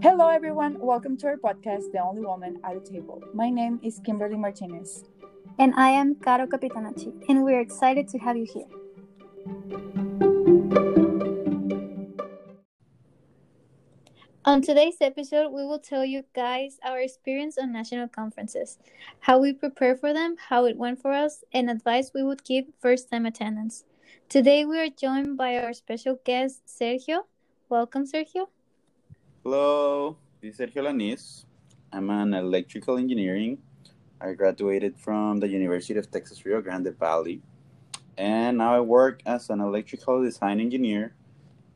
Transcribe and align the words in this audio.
Hello, 0.00 0.28
everyone. 0.28 0.78
Welcome 0.78 1.16
to 1.16 1.26
our 1.26 1.36
podcast, 1.36 1.90
The 1.90 1.98
Only 1.98 2.22
Woman 2.22 2.60
at 2.62 2.74
the 2.74 2.88
Table. 2.88 3.20
My 3.34 3.50
name 3.50 3.80
is 3.82 4.00
Kimberly 4.04 4.36
Martinez. 4.36 5.02
And 5.58 5.74
I 5.74 5.88
am 5.88 6.14
Caro 6.14 6.46
Capitanacci, 6.46 7.24
and 7.28 7.42
we're 7.42 7.58
excited 7.58 8.06
to 8.10 8.18
have 8.18 8.36
you 8.36 8.46
here. 8.46 8.68
On 14.44 14.62
today's 14.62 14.98
episode, 15.00 15.50
we 15.50 15.66
will 15.66 15.80
tell 15.80 16.04
you 16.04 16.22
guys 16.32 16.78
our 16.84 17.00
experience 17.00 17.58
on 17.58 17.72
national 17.72 18.06
conferences, 18.06 18.78
how 19.18 19.40
we 19.40 19.52
prepare 19.52 19.96
for 19.96 20.12
them, 20.12 20.36
how 20.48 20.64
it 20.66 20.76
went 20.76 21.02
for 21.02 21.12
us, 21.12 21.42
and 21.52 21.68
advice 21.68 22.12
we 22.14 22.22
would 22.22 22.44
give 22.44 22.66
first 22.78 23.10
time 23.10 23.26
attendance. 23.26 23.84
Today, 24.28 24.64
we 24.64 24.78
are 24.78 24.90
joined 24.90 25.36
by 25.36 25.58
our 25.58 25.72
special 25.72 26.20
guest, 26.24 26.62
Sergio. 26.68 27.22
Welcome, 27.68 28.06
Sergio. 28.06 28.46
Hello, 29.50 30.18
this 30.42 30.60
is 30.60 30.60
Sergio 30.60 30.82
Alanis. 30.82 31.46
I'm 31.90 32.10
an 32.10 32.34
electrical 32.34 32.98
engineering. 32.98 33.56
I 34.20 34.34
graduated 34.34 34.98
from 34.98 35.40
the 35.40 35.48
University 35.48 35.98
of 35.98 36.10
Texas 36.10 36.44
Rio 36.44 36.60
Grande 36.60 36.94
Valley, 36.98 37.40
and 38.18 38.58
now 38.58 38.74
I 38.74 38.80
work 38.80 39.22
as 39.24 39.48
an 39.48 39.62
electrical 39.62 40.22
design 40.22 40.60
engineer 40.60 41.14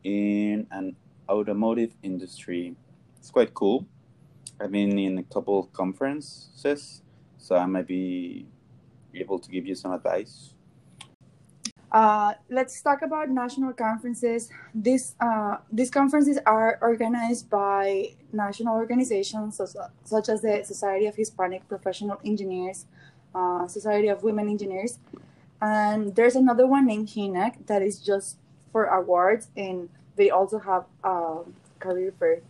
in 0.05 0.67
an 0.71 0.97
automotive 1.31 1.97
industry. 2.03 2.77
It's 3.17 3.31
quite 3.31 3.55
cool. 3.55 3.87
I've 4.61 4.71
been 4.71 4.99
in 4.99 5.17
a 5.17 5.23
couple 5.23 5.63
conferences, 5.73 7.01
so 7.39 7.57
I 7.57 7.65
might 7.65 7.87
be 7.87 8.49
able 9.15 9.39
to 9.39 9.51
give 9.51 9.67
you 9.67 9.77
some 9.77 9.93
advice. 9.93 10.53
Uh, 11.93 12.33
let's 12.49 12.81
talk 12.81 13.03
about 13.03 13.29
national 13.29 13.75
conferences. 13.75 14.49
These 14.75 15.15
uh, 15.21 15.59
these 15.71 15.91
conferences 15.91 16.39
are 16.47 16.79
organized 16.81 17.51
by 17.51 18.15
national 18.33 18.77
organizations 18.77 19.59
such, 19.59 19.77
such 20.05 20.31
as 20.31 20.41
the 20.41 20.63
Society 20.65 21.07
of 21.07 21.15
Hispanic 21.15 21.69
Professional 21.69 22.19
Engineers, 22.25 22.87
uh, 23.35 23.69
Society 23.69 24.09
of 24.09 24.23
Women 24.23 24.49
Engineers, 24.49 24.99
and 25.61 26.17
there's 26.17 26.35
another 26.35 26.67
one 26.67 26.87
named 26.87 27.09
HENAAC 27.09 27.67
that 27.67 27.83
is 27.83 27.99
just 27.99 28.39
for 28.73 28.87
awards 28.87 29.49
and 29.55 29.91
they 30.17 30.31
also 30.31 30.59
have 30.61 30.85
a 31.05 31.41
career 31.79 32.13
fair. 32.19 32.41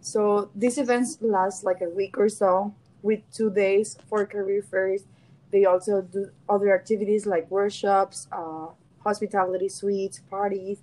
So 0.00 0.50
these 0.54 0.78
events 0.78 1.18
last 1.20 1.64
like 1.64 1.80
a 1.80 1.90
week 1.90 2.16
or 2.16 2.28
so 2.28 2.74
with 3.02 3.20
two 3.32 3.50
days 3.50 3.98
for 4.08 4.24
career 4.24 4.62
fairs. 4.62 5.02
They 5.50 5.64
also 5.64 6.02
do 6.02 6.30
other 6.48 6.74
activities 6.74 7.26
like 7.26 7.50
workshops, 7.50 8.28
uh, 8.32 8.68
hospitality 9.00 9.68
suites, 9.68 10.20
parties. 10.30 10.78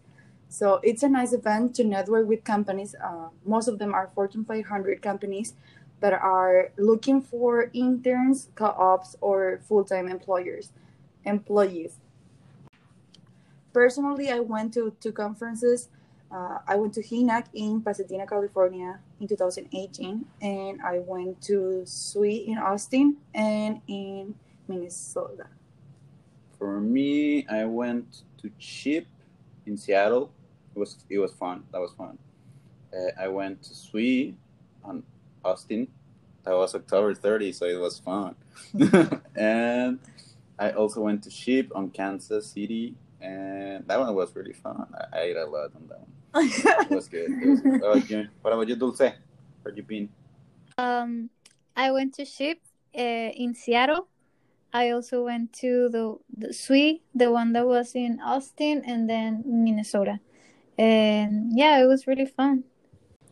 So 0.50 0.80
it's 0.84 1.04
a 1.04 1.10
nice 1.10 1.34
event 1.34 1.76
to 1.76 1.84
network 1.84 2.28
with 2.28 2.44
companies. 2.44 2.96
Uh, 2.96 3.30
most 3.46 3.68
of 3.68 3.80
them 3.80 3.94
are 3.94 4.08
Fortune 4.16 4.46
500 4.46 5.02
companies 5.02 5.54
that 6.00 6.14
are 6.14 6.72
looking 6.78 7.22
for 7.22 7.70
interns, 7.74 8.50
co-ops, 8.56 9.16
or 9.22 9.62
full-time 9.68 10.08
employers, 10.08 10.72
employees. 11.24 11.98
Personally, 13.74 14.30
I 14.30 14.40
went 14.40 14.74
to 14.76 14.96
two 15.00 15.12
conferences 15.12 15.90
uh, 16.32 16.60
I 16.68 16.76
went 16.76 16.94
to 16.96 17.02
HENAAC 17.02 17.46
in 17.54 17.82
Pasadena, 17.82 18.26
California 18.26 19.00
in 19.20 19.28
2018, 19.28 20.26
and 20.42 20.82
I 20.82 21.00
went 21.00 21.42
to 21.44 21.84
SWE 21.86 22.46
in 22.48 22.58
Austin 22.58 23.18
and 23.34 23.82
in 23.88 24.36
Minnesota. 24.68 25.48
For 26.58 26.80
me, 26.80 27.46
I 27.48 27.66
went 27.66 28.24
to 28.42 28.50
SHPE 28.60 29.06
in 29.66 29.78
Seattle. 29.78 30.32
It 30.76 30.80
was 30.80 31.06
it 31.10 31.20
was 31.20 31.32
fun. 31.34 31.64
That 31.72 31.82
was 31.82 31.94
fun. 31.94 32.18
Uh, 32.94 33.12
I 33.20 33.28
went 33.28 33.64
to 33.64 33.76
SWE 33.76 34.36
on 34.84 35.04
Austin. 35.44 35.88
That 36.44 36.54
was 36.54 36.76
October 36.76 37.14
30, 37.16 37.52
so 37.54 37.66
it 37.66 37.80
was 37.80 38.00
fun. 38.00 38.36
and 39.36 40.00
I 40.60 40.72
also 40.72 41.02
went 41.02 41.24
to 41.24 41.30
SHPE 41.30 41.72
on 41.76 41.90
Kansas 41.90 42.52
City, 42.52 42.96
and 43.20 43.86
that 43.88 44.00
one 44.00 44.14
was 44.16 44.36
really 44.36 44.54
fun. 44.54 44.88
I, 44.94 45.18
I 45.18 45.22
ate 45.22 45.38
a 45.38 45.46
lot 45.46 45.72
on 45.76 45.88
that 45.90 46.00
one 46.00 46.16
it 46.36 46.90
was 46.90 47.08
good. 47.08 47.32
It 47.32 47.48
was 47.48 47.62
good. 47.62 47.82
What 47.82 47.92
about 47.92 48.10
you? 48.10 48.28
What 48.42 48.54
about 48.54 48.68
you, 48.68 48.76
Dulce? 48.76 49.00
Where 49.00 49.74
you 49.74 49.84
been? 49.84 50.10
Um, 50.78 51.30
I 51.76 51.92
went 51.92 52.14
to 52.16 52.24
SHPE 52.24 52.58
uh, 52.96 53.32
in 53.36 53.54
Seattle. 53.56 54.08
I 54.76 54.90
also 54.90 55.24
went 55.24 55.54
to 55.64 55.88
the 55.88 56.20
the 56.36 56.52
SWE, 56.52 57.00
the 57.16 57.32
one 57.32 57.54
that 57.54 57.66
was 57.66 57.96
in 57.96 58.20
Austin, 58.20 58.84
and 58.86 59.10
then 59.10 59.42
Minnesota. 59.46 60.20
And 60.78 61.56
yeah, 61.56 61.82
it 61.82 61.86
was 61.86 62.08
really 62.08 62.26
fun. 62.26 62.66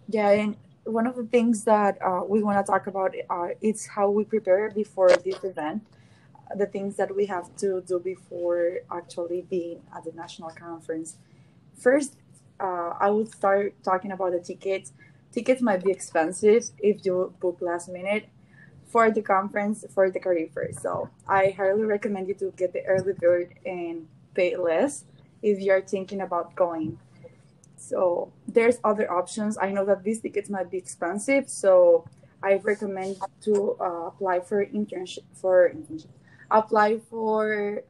Yeah, 0.07 0.29
and 0.29 0.55
one 0.85 1.05
of 1.05 1.17
the 1.17 1.25
things 1.25 1.65
that 1.65 2.01
uh, 2.01 2.21
we 2.25 2.41
want 2.41 2.65
to 2.65 2.71
talk 2.71 2.87
about 2.87 3.13
uh, 3.29 3.49
is 3.59 3.87
how 3.87 4.09
we 4.09 4.23
prepare 4.23 4.71
before 4.71 5.09
this 5.09 5.43
event. 5.43 5.83
The 6.55 6.65
things 6.65 6.95
that 6.95 7.13
we 7.13 7.25
have 7.25 7.53
to 7.57 7.81
do 7.81 7.99
before 7.99 8.79
actually 8.89 9.41
being 9.41 9.81
at 9.93 10.05
the 10.05 10.13
national 10.13 10.51
conference. 10.51 11.17
First, 11.75 12.15
uh, 12.57 12.91
I 13.05 13.09
will 13.09 13.25
start 13.25 13.75
talking 13.83 14.13
about 14.13 14.31
the 14.31 14.39
tickets. 14.39 14.93
Tickets 15.33 15.61
might 15.61 15.83
be 15.83 15.91
expensive 15.91 16.63
if 16.79 17.05
you 17.05 17.33
book 17.41 17.57
last 17.59 17.89
minute 17.89 18.29
for 18.87 19.11
the 19.11 19.21
conference 19.21 19.85
for 19.93 20.09
the 20.09 20.19
career 20.19 20.47
fair. 20.53 20.71
So 20.73 21.09
I 21.27 21.53
highly 21.55 21.83
recommend 21.83 22.27
you 22.27 22.35
to 22.35 22.53
get 22.55 22.73
the 22.73 22.83
early 22.85 23.13
bird 23.13 23.55
and 23.65 24.07
pay 24.33 24.55
less 24.55 25.05
if 25.41 25.59
you're 25.59 25.81
thinking 25.81 26.21
about 26.21 26.55
going. 26.55 26.99
So 27.75 28.31
there's 28.47 28.77
other 28.83 29.11
options. 29.11 29.57
I 29.57 29.71
know 29.71 29.85
that 29.85 30.03
these 30.03 30.21
tickets 30.21 30.49
might 30.49 30.71
be 30.71 30.77
expensive, 30.77 31.49
so 31.49 32.05
I 32.41 32.55
recommend 32.55 33.17
to 33.41 33.75
uh, 33.79 34.07
apply 34.07 34.41
for 34.41 34.65
internship 34.65 35.25
for 35.33 35.69
internship. 35.69 36.07
Apply 36.49 36.99
for 36.99 37.83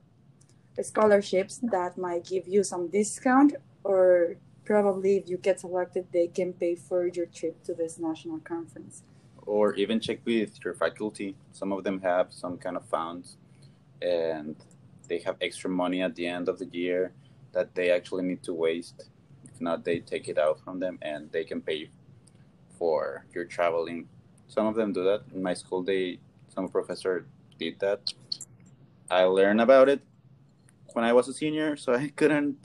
scholarships 0.81 1.59
that 1.63 1.97
might 1.97 2.25
give 2.25 2.47
you 2.47 2.63
some 2.63 2.87
discount 2.87 3.55
or 3.83 4.37
probably 4.65 5.17
if 5.17 5.29
you 5.29 5.37
get 5.37 5.59
selected, 5.59 6.07
they 6.11 6.27
can 6.27 6.53
pay 6.53 6.75
for 6.75 7.07
your 7.07 7.25
trip 7.25 7.63
to 7.65 7.73
this 7.73 7.99
national 7.99 8.39
conference. 8.39 9.03
Or 9.45 9.73
even 9.75 9.99
check 9.99 10.19
with 10.25 10.63
your 10.63 10.73
faculty. 10.73 11.35
Some 11.51 11.71
of 11.71 11.83
them 11.83 12.01
have 12.01 12.27
some 12.31 12.57
kind 12.57 12.77
of 12.77 12.85
funds 12.85 13.37
and 14.01 14.55
they 15.07 15.19
have 15.19 15.35
extra 15.41 15.69
money 15.69 16.01
at 16.01 16.15
the 16.15 16.27
end 16.27 16.49
of 16.49 16.59
the 16.59 16.65
year 16.65 17.11
that 17.51 17.75
they 17.75 17.91
actually 17.91 18.23
need 18.23 18.43
to 18.43 18.53
waste. 18.53 19.09
If 19.43 19.61
not, 19.61 19.83
they 19.83 19.99
take 19.99 20.27
it 20.27 20.37
out 20.37 20.59
from 20.63 20.79
them 20.79 20.97
and 21.01 21.31
they 21.31 21.43
can 21.43 21.61
pay 21.61 21.89
for 22.77 23.25
your 23.33 23.45
traveling. 23.45 24.07
Some 24.47 24.65
of 24.65 24.75
them 24.75 24.93
do 24.93 25.03
that. 25.03 25.23
In 25.33 25.41
my 25.41 25.53
school, 25.53 25.83
they 25.83 26.19
some 26.49 26.67
professor 26.69 27.25
did 27.59 27.79
that. 27.79 28.13
I 29.09 29.23
learned 29.23 29.61
about 29.61 29.89
it 29.89 30.01
when 30.93 31.05
I 31.05 31.13
was 31.13 31.27
a 31.27 31.33
senior, 31.33 31.75
so 31.75 31.93
I 31.93 32.07
couldn't 32.15 32.57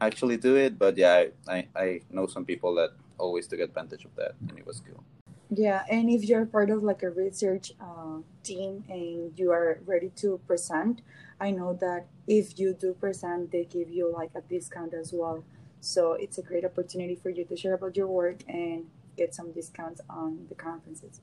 actually 0.00 0.36
do 0.36 0.56
it, 0.56 0.78
but 0.78 0.96
yeah, 0.96 1.24
I, 1.48 1.66
I 1.74 2.00
know 2.10 2.26
some 2.26 2.44
people 2.44 2.74
that 2.76 2.90
always 3.18 3.46
took 3.46 3.60
advantage 3.60 4.04
of 4.04 4.14
that, 4.16 4.34
and 4.48 4.58
it 4.58 4.66
was 4.66 4.80
cool. 4.80 5.02
Yeah, 5.50 5.84
and 5.88 6.10
if 6.10 6.24
you're 6.24 6.44
part 6.44 6.70
of 6.70 6.82
like 6.82 7.02
a 7.02 7.10
research 7.10 7.72
uh, 7.80 8.18
team 8.42 8.84
and 8.88 9.38
you 9.38 9.52
are 9.52 9.78
ready 9.86 10.10
to 10.16 10.40
present, 10.46 11.02
I 11.40 11.52
know 11.52 11.74
that 11.80 12.06
if 12.26 12.58
you 12.58 12.74
do 12.74 12.94
present, 12.94 13.52
they 13.52 13.64
give 13.64 13.88
you 13.88 14.12
like 14.12 14.30
a 14.34 14.40
discount 14.40 14.92
as 14.92 15.12
well. 15.12 15.44
So 15.80 16.14
it's 16.14 16.38
a 16.38 16.42
great 16.42 16.64
opportunity 16.64 17.14
for 17.14 17.30
you 17.30 17.44
to 17.44 17.56
share 17.56 17.74
about 17.74 17.96
your 17.96 18.08
work 18.08 18.42
and 18.48 18.86
get 19.16 19.34
some 19.34 19.52
discounts 19.52 20.00
on 20.10 20.46
the 20.48 20.56
conferences. 20.56 21.20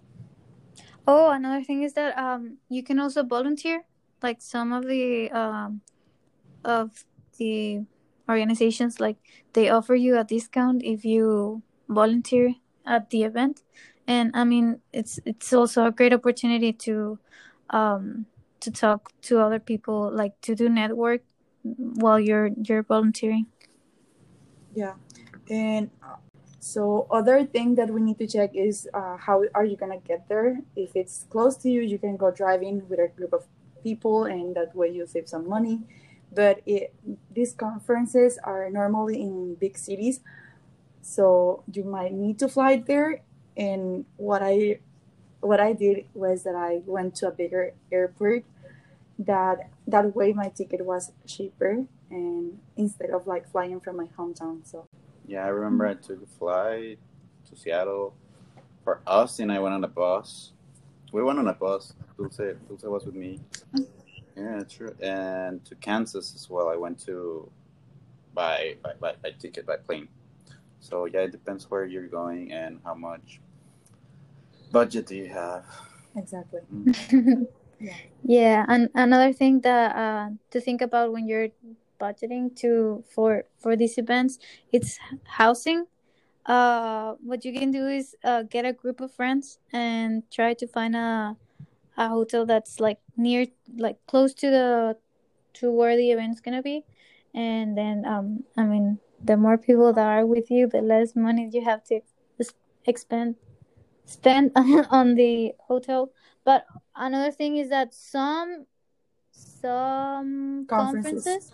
Oh, 1.06 1.30
another 1.32 1.64
thing 1.64 1.84
is 1.84 1.94
that 1.94 2.18
um, 2.18 2.60
you 2.70 2.82
can 2.82 3.00
also 3.00 3.24
volunteer. 3.24 3.84
Like 4.22 4.42
some 4.42 4.72
of 4.72 4.88
the 4.88 5.30
um, 5.32 5.82
of 6.64 7.04
the 7.38 7.82
organizations 8.30 9.02
like 9.02 9.18
they 9.52 9.70
offer 9.70 9.96
you 9.96 10.18
a 10.18 10.24
discount 10.24 10.82
if 10.82 11.04
you 11.04 11.62
volunteer 11.90 12.56
at 12.86 13.10
the 13.10 13.24
event 13.24 13.64
and 14.08 14.32
i 14.34 14.44
mean 14.44 14.80
it's 14.92 15.20
it's 15.26 15.54
also 15.54 15.86
a 15.86 15.92
great 15.92 16.14
opportunity 16.14 16.74
to 16.74 17.18
um 17.70 18.26
to 18.64 18.72
talk 18.72 19.12
to 19.22 19.40
other 19.40 19.60
people 19.60 20.10
like 20.10 20.40
to 20.40 20.56
do 20.56 20.70
network 20.70 21.22
while 21.64 22.20
you're 22.20 22.52
you're 22.64 22.84
volunteering. 22.84 23.48
Yeah. 24.74 24.96
And 25.50 25.92
uh, 26.02 26.24
so 26.60 27.08
other 27.12 27.44
thing 27.44 27.76
that 27.76 27.90
we 27.90 28.00
need 28.02 28.18
to 28.20 28.28
check 28.28 28.56
is 28.56 28.88
uh, 28.94 29.18
how 29.18 29.44
are 29.54 29.66
you 29.66 29.76
gonna 29.76 30.00
get 30.00 30.30
there? 30.30 30.60
If 30.76 30.96
it's 30.96 31.28
close 31.30 31.58
to 31.58 31.70
you 31.70 31.82
you 31.82 32.00
can 32.00 32.16
go 32.16 32.32
driving 32.32 32.88
with 32.88 33.00
a 33.00 33.12
group 33.12 33.34
of 33.34 33.44
people 33.84 34.24
and 34.24 34.56
that 34.56 34.76
way 34.76 34.90
you 34.90 35.06
save 35.06 35.28
some 35.28 35.48
money. 35.48 35.84
But 36.32 36.62
it, 36.66 36.96
these 37.36 37.54
conferences 37.54 38.40
are 38.44 38.70
normally 38.70 39.22
in 39.22 39.56
big 39.56 39.78
cities 39.78 40.22
so 41.02 41.64
you 41.72 41.84
might 41.84 42.14
need 42.14 42.40
to 42.40 42.48
fly 42.48 42.78
there 42.78 43.22
and 43.58 44.06
what 44.18 44.42
i 44.42 44.80
what 45.42 45.60
i 45.60 45.74
did 45.74 46.06
was 46.14 46.44
that 46.44 46.56
i 46.56 46.82
went 46.86 47.16
to 47.16 47.28
a 47.28 47.32
bigger 47.32 47.74
airport 47.92 48.44
that 49.20 49.70
that 49.88 50.16
way 50.16 50.34
my 50.34 50.50
ticket 50.50 50.86
was 50.86 51.12
cheaper 51.28 51.86
and 52.10 52.60
instead 52.78 53.10
of 53.10 53.28
like 53.28 53.50
flying 53.52 53.80
from 53.80 53.98
my 53.98 54.08
hometown 54.18 54.66
so 54.66 54.86
yeah 55.28 55.46
i 55.46 55.48
remember 55.48 55.86
i 55.86 55.94
took 55.94 56.22
a 56.22 56.26
flight 56.26 56.98
to 57.50 57.56
seattle 57.56 58.16
for 58.84 59.02
us, 59.08 59.40
and 59.40 59.52
I 59.52 59.60
went 59.60 59.74
on 59.74 59.84
a 59.84 59.88
bus. 59.88 60.52
We 61.12 61.24
went 61.24 61.40
on 61.40 61.48
a 61.48 61.54
bus. 61.54 61.94
Dulce, 62.18 62.56
Dulce 62.68 62.84
was 62.84 63.06
with 63.06 63.16
me. 63.16 63.40
Yeah, 64.36 64.64
true. 64.64 64.96
And 65.02 65.64
to 65.66 65.76
Kansas 65.76 66.34
as 66.36 66.50
well. 66.50 66.70
I 66.70 66.76
went 66.76 67.00
to 67.06 67.50
by 68.34 68.76
by, 68.84 68.94
by, 69.00 69.14
by 69.22 69.32
ticket 69.32 69.66
by 69.66 69.78
plane. 69.78 70.08
So 70.80 71.06
yeah, 71.06 71.22
it 71.22 71.32
depends 71.32 71.70
where 71.70 71.86
you're 71.86 72.08
going 72.08 72.52
and 72.52 72.80
how 72.84 72.94
much 72.94 73.40
budget 74.74 75.08
do 75.08 75.16
you 75.16 75.30
have. 75.30 75.64
Exactly. 76.16 76.62
Mm. 76.74 77.48
Yeah. 77.84 77.94
yeah, 78.24 78.66
and 78.70 78.88
another 78.96 79.34
thing 79.34 79.60
that 79.62 79.94
uh, 79.96 80.30
to 80.52 80.62
think 80.62 80.82
about 80.82 81.12
when 81.12 81.28
you're 81.28 81.50
budgeting 82.00 82.56
to 82.64 83.04
for 83.14 83.44
for 83.60 83.76
these 83.76 83.98
events, 83.98 84.40
it's 84.72 85.00
housing. 85.26 85.88
Uh, 86.46 87.16
what 87.20 87.44
you 87.44 87.52
can 87.52 87.72
do 87.72 87.88
is 87.88 88.16
uh, 88.24 88.44
get 88.44 88.64
a 88.64 88.72
group 88.72 89.02
of 89.02 89.12
friends 89.12 89.60
and 89.74 90.24
try 90.32 90.54
to 90.54 90.68
find 90.68 90.96
a 90.96 91.36
a 91.98 92.08
hotel 92.08 92.46
that's 92.46 92.80
like 92.80 93.00
near, 93.18 93.48
like 93.76 93.98
close 94.08 94.34
to 94.36 94.50
the 94.50 94.98
to 95.60 95.72
where 95.72 95.98
the 95.98 96.12
event's 96.12 96.40
gonna 96.40 96.64
be, 96.64 96.86
and 97.36 97.78
then 97.78 98.06
um, 98.06 98.46
I 98.56 98.64
mean, 98.64 99.00
the 99.24 99.36
more 99.36 99.58
people 99.58 99.92
that 99.92 100.08
are 100.08 100.26
with 100.26 100.50
you, 100.50 100.68
the 100.68 100.82
less 100.82 101.16
money 101.16 101.50
you 101.52 101.66
have 101.66 101.84
to 101.92 102.00
ex- 102.40 102.56
expend 102.86 103.36
spend 104.06 104.52
on 104.56 105.16
the 105.16 105.54
hotel. 105.68 106.12
But 106.44 106.66
another 106.96 107.32
thing 107.32 107.58
is 107.58 107.70
that 107.70 107.94
some 107.94 108.66
some 109.32 110.66
Conferences. 110.68 111.26
conferences, 111.26 111.52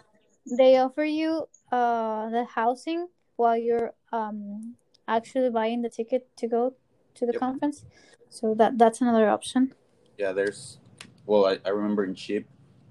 they 0.58 0.78
offer 0.78 1.04
you 1.04 1.48
uh 1.72 2.30
the 2.30 2.46
housing 2.46 3.08
while 3.36 3.58
you're 3.58 3.94
um 4.12 4.76
actually 5.08 5.50
buying 5.50 5.82
the 5.82 5.90
ticket 5.90 6.28
to 6.38 6.48
go 6.48 6.74
to 7.16 7.26
the 7.26 7.34
Yep. 7.34 7.40
conference. 7.40 7.86
So 8.30 8.54
that 8.56 8.78
that's 8.78 9.02
another 9.02 9.30
option. 9.30 9.74
Yeah, 10.18 10.32
there's. 10.34 10.80
Well, 11.26 11.46
I, 11.46 11.60
I 11.64 11.70
remember 11.70 12.04
in 12.04 12.16
SHPE, 12.16 12.46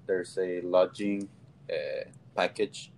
there's 0.07 0.37
a 0.37 0.61
lodging 0.61 1.27
uh, 1.69 2.07
package, 2.35 2.91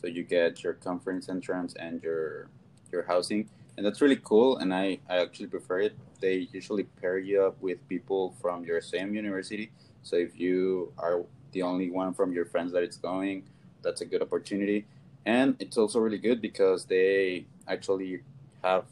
so 0.00 0.06
you 0.06 0.22
get 0.24 0.64
your 0.64 0.72
conference 0.72 1.28
entrance 1.28 1.74
and 1.78 2.02
your 2.02 2.48
your 2.90 3.02
housing, 3.04 3.48
and 3.76 3.84
that's 3.84 4.00
really 4.00 4.20
cool. 4.22 4.58
And 4.58 4.72
I 4.74 4.98
I 5.08 5.18
actually 5.18 5.48
prefer 5.48 5.80
it. 5.80 5.96
They 6.20 6.48
usually 6.52 6.84
pair 6.84 7.18
you 7.18 7.44
up 7.44 7.60
with 7.60 7.78
people 7.88 8.34
from 8.40 8.64
your 8.64 8.80
same 8.80 9.14
university. 9.14 9.70
So 10.02 10.16
if 10.16 10.38
you 10.38 10.92
are 10.98 11.22
the 11.52 11.62
only 11.62 11.90
one 11.90 12.14
from 12.14 12.32
your 12.32 12.44
friends 12.46 12.72
that 12.72 12.82
it's 12.82 12.96
going, 12.96 13.44
that's 13.82 14.00
a 14.00 14.06
good 14.06 14.22
opportunity. 14.22 14.86
And 15.26 15.56
it's 15.58 15.76
also 15.76 15.98
really 15.98 16.18
good 16.18 16.40
because 16.40 16.84
they 16.84 17.46
actually 17.68 18.22
have 18.62 18.84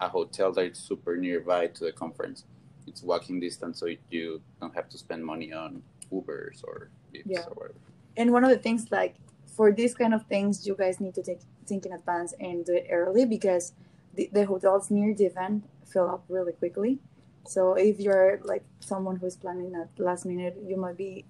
a 0.00 0.08
hotel 0.08 0.52
that 0.52 0.64
is 0.72 0.78
super 0.78 1.16
nearby 1.16 1.68
to 1.68 1.84
the 1.84 1.92
conference 1.92 2.44
it's 2.86 3.02
walking 3.02 3.40
distance, 3.40 3.80
so 3.80 3.88
you 4.10 4.40
don't 4.60 4.74
have 4.74 4.88
to 4.90 4.98
spend 4.98 5.24
money 5.24 5.52
on 5.52 5.82
Ubers 6.12 6.62
or 6.64 6.88
Lyfts 7.12 7.22
Yeah. 7.26 7.40
or 7.48 7.54
whatever. 7.54 7.74
And 8.16 8.32
one 8.32 8.44
of 8.44 8.50
the 8.50 8.58
things, 8.58 8.90
like 8.90 9.16
for 9.46 9.72
these 9.72 9.94
kind 9.94 10.14
of 10.14 10.24
things, 10.26 10.66
you 10.66 10.74
guys 10.74 11.00
need 11.00 11.14
to 11.14 11.22
take 11.22 11.40
think 11.66 11.84
in 11.84 11.92
advance 11.92 12.32
and 12.38 12.64
do 12.64 12.74
it 12.74 12.86
early 12.90 13.24
because 13.24 13.72
the, 14.16 14.44
hotels 14.44 14.90
near 14.90 15.14
the 15.14 15.24
event 15.24 15.64
fill 15.84 16.10
up 16.10 16.24
really 16.28 16.52
quickly. 16.52 16.98
So 17.46 17.74
if 17.74 18.00
you're 18.00 18.40
like 18.44 18.64
someone 18.80 19.16
who's 19.16 19.36
planning 19.36 19.74
at 19.74 19.88
last 20.02 20.26
minute, 20.26 20.56
you 20.66 20.76
might 20.76 20.96
be 20.96 21.24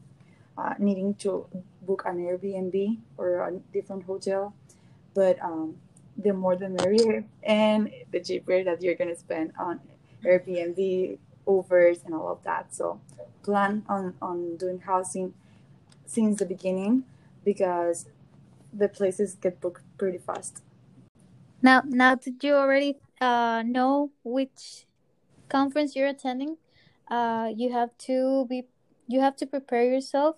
uh, 0.56 0.74
needing 0.78 1.14
to 1.14 1.46
book 1.82 2.02
an 2.06 2.16
Airbnb 2.18 2.98
or 3.18 3.46
a 3.46 3.52
different 3.72 4.04
hotel. 4.04 4.54
But 5.14 5.42
um, 5.42 5.76
the 6.16 6.32
more 6.32 6.56
the 6.56 6.68
merrier, 6.68 7.24
and 7.42 7.90
the 8.10 8.20
cheaper 8.20 8.64
that 8.64 8.82
you're 8.82 8.94
gonna 8.94 9.16
spend 9.16 9.52
on 9.58 9.80
Airbnb, 10.24 11.18
Ubers 11.46 12.04
and 12.04 12.14
all 12.14 12.32
of 12.32 12.42
that. 12.44 12.74
So 12.74 13.00
plan 13.42 13.84
on 13.88 14.14
on 14.20 14.56
doing 14.56 14.80
housing 14.80 15.34
since 16.06 16.38
the 16.38 16.46
beginning 16.46 17.04
because 17.44 18.06
the 18.72 18.88
places 18.88 19.34
get 19.34 19.60
booked 19.60 19.82
pretty 19.98 20.18
fast. 20.18 20.62
Now 21.62 21.82
now 21.86 22.14
did 22.14 22.42
you 22.42 22.54
already 22.54 22.96
uh 23.20 23.62
know 23.66 24.10
which 24.24 24.86
conference 25.48 25.96
you're 25.96 26.08
attending? 26.08 26.58
Uh 27.08 27.50
you 27.54 27.72
have 27.72 27.96
to 28.06 28.46
be 28.48 28.64
you 29.08 29.20
have 29.20 29.36
to 29.36 29.46
prepare 29.46 29.84
yourself 29.84 30.36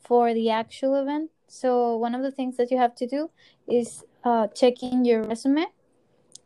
for 0.00 0.34
the 0.34 0.50
actual 0.50 0.94
event. 0.96 1.30
So 1.48 1.96
one 1.96 2.14
of 2.14 2.22
the 2.22 2.30
things 2.30 2.56
that 2.56 2.70
you 2.70 2.78
have 2.78 2.94
to 2.96 3.06
do 3.06 3.30
is 3.66 4.04
uh 4.24 4.48
checking 4.48 5.04
your 5.04 5.22
resume. 5.22 5.66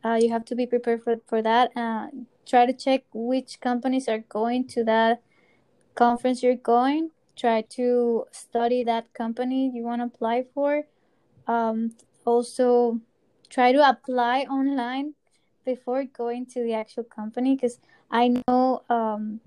Uh 0.05 0.19
you 0.21 0.31
have 0.31 0.45
to 0.47 0.55
be 0.55 0.67
prepared 0.67 1.03
for, 1.03 1.17
for 1.27 1.43
that. 1.43 1.71
Uh 1.77 2.09
try 2.47 2.67
to 2.67 2.73
check 2.73 3.05
which 3.13 3.61
companies 3.61 4.09
are 4.09 4.19
going 4.29 4.67
to 4.69 4.85
that 4.85 5.23
conference 5.95 6.43
you're 6.43 6.55
going. 6.57 7.11
Try 7.37 7.63
to 7.71 8.27
study 8.31 8.85
that 8.85 9.13
company 9.15 9.71
you 9.75 9.83
want 9.83 10.01
to 10.01 10.07
apply 10.07 10.45
for. 10.55 10.85
Um 11.47 11.97
also 12.25 13.01
try 13.53 13.71
to 13.71 13.87
apply 13.87 14.41
online 14.49 15.15
before 15.65 16.05
going 16.05 16.47
to 16.47 16.63
the 16.65 16.73
actual 16.73 17.05
company 17.05 17.55
because 17.55 17.79
I 18.11 18.35
know 18.49 18.83
um, 18.89 19.41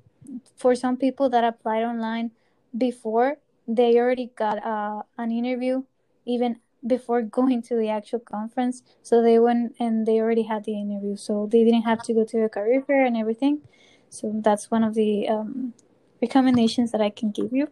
for 0.55 0.75
some 0.75 0.95
people 0.95 1.29
that 1.29 1.43
applied 1.43 1.83
online 1.83 2.31
before 2.77 3.37
they 3.67 3.97
already 3.97 4.31
got 4.35 4.63
uh, 4.63 5.01
an 5.17 5.31
interview 5.31 5.83
even 6.25 6.59
before 6.85 7.21
going 7.39 7.61
to 7.63 7.75
the 7.75 7.89
actual 7.89 8.19
conference. 8.19 8.83
So 9.01 9.21
they 9.21 9.39
went 9.39 9.75
and 9.79 10.05
they 10.05 10.19
already 10.19 10.43
had 10.43 10.65
the 10.65 10.79
interview. 10.79 11.15
So 11.15 11.49
they 11.51 11.63
didn't 11.63 11.83
have 11.83 12.03
to 12.03 12.13
go 12.13 12.23
to 12.25 12.43
a 12.43 12.49
career 12.49 12.83
fair 12.85 13.05
and 13.05 13.17
everything. 13.17 13.61
So 14.09 14.31
that's 14.35 14.69
one 14.69 14.83
of 14.83 14.93
the 14.93 15.27
um, 15.27 15.73
recommendations 16.21 16.91
that 16.91 17.01
I 17.01 17.09
can 17.09 17.31
give 17.31 17.51
you. 17.51 17.69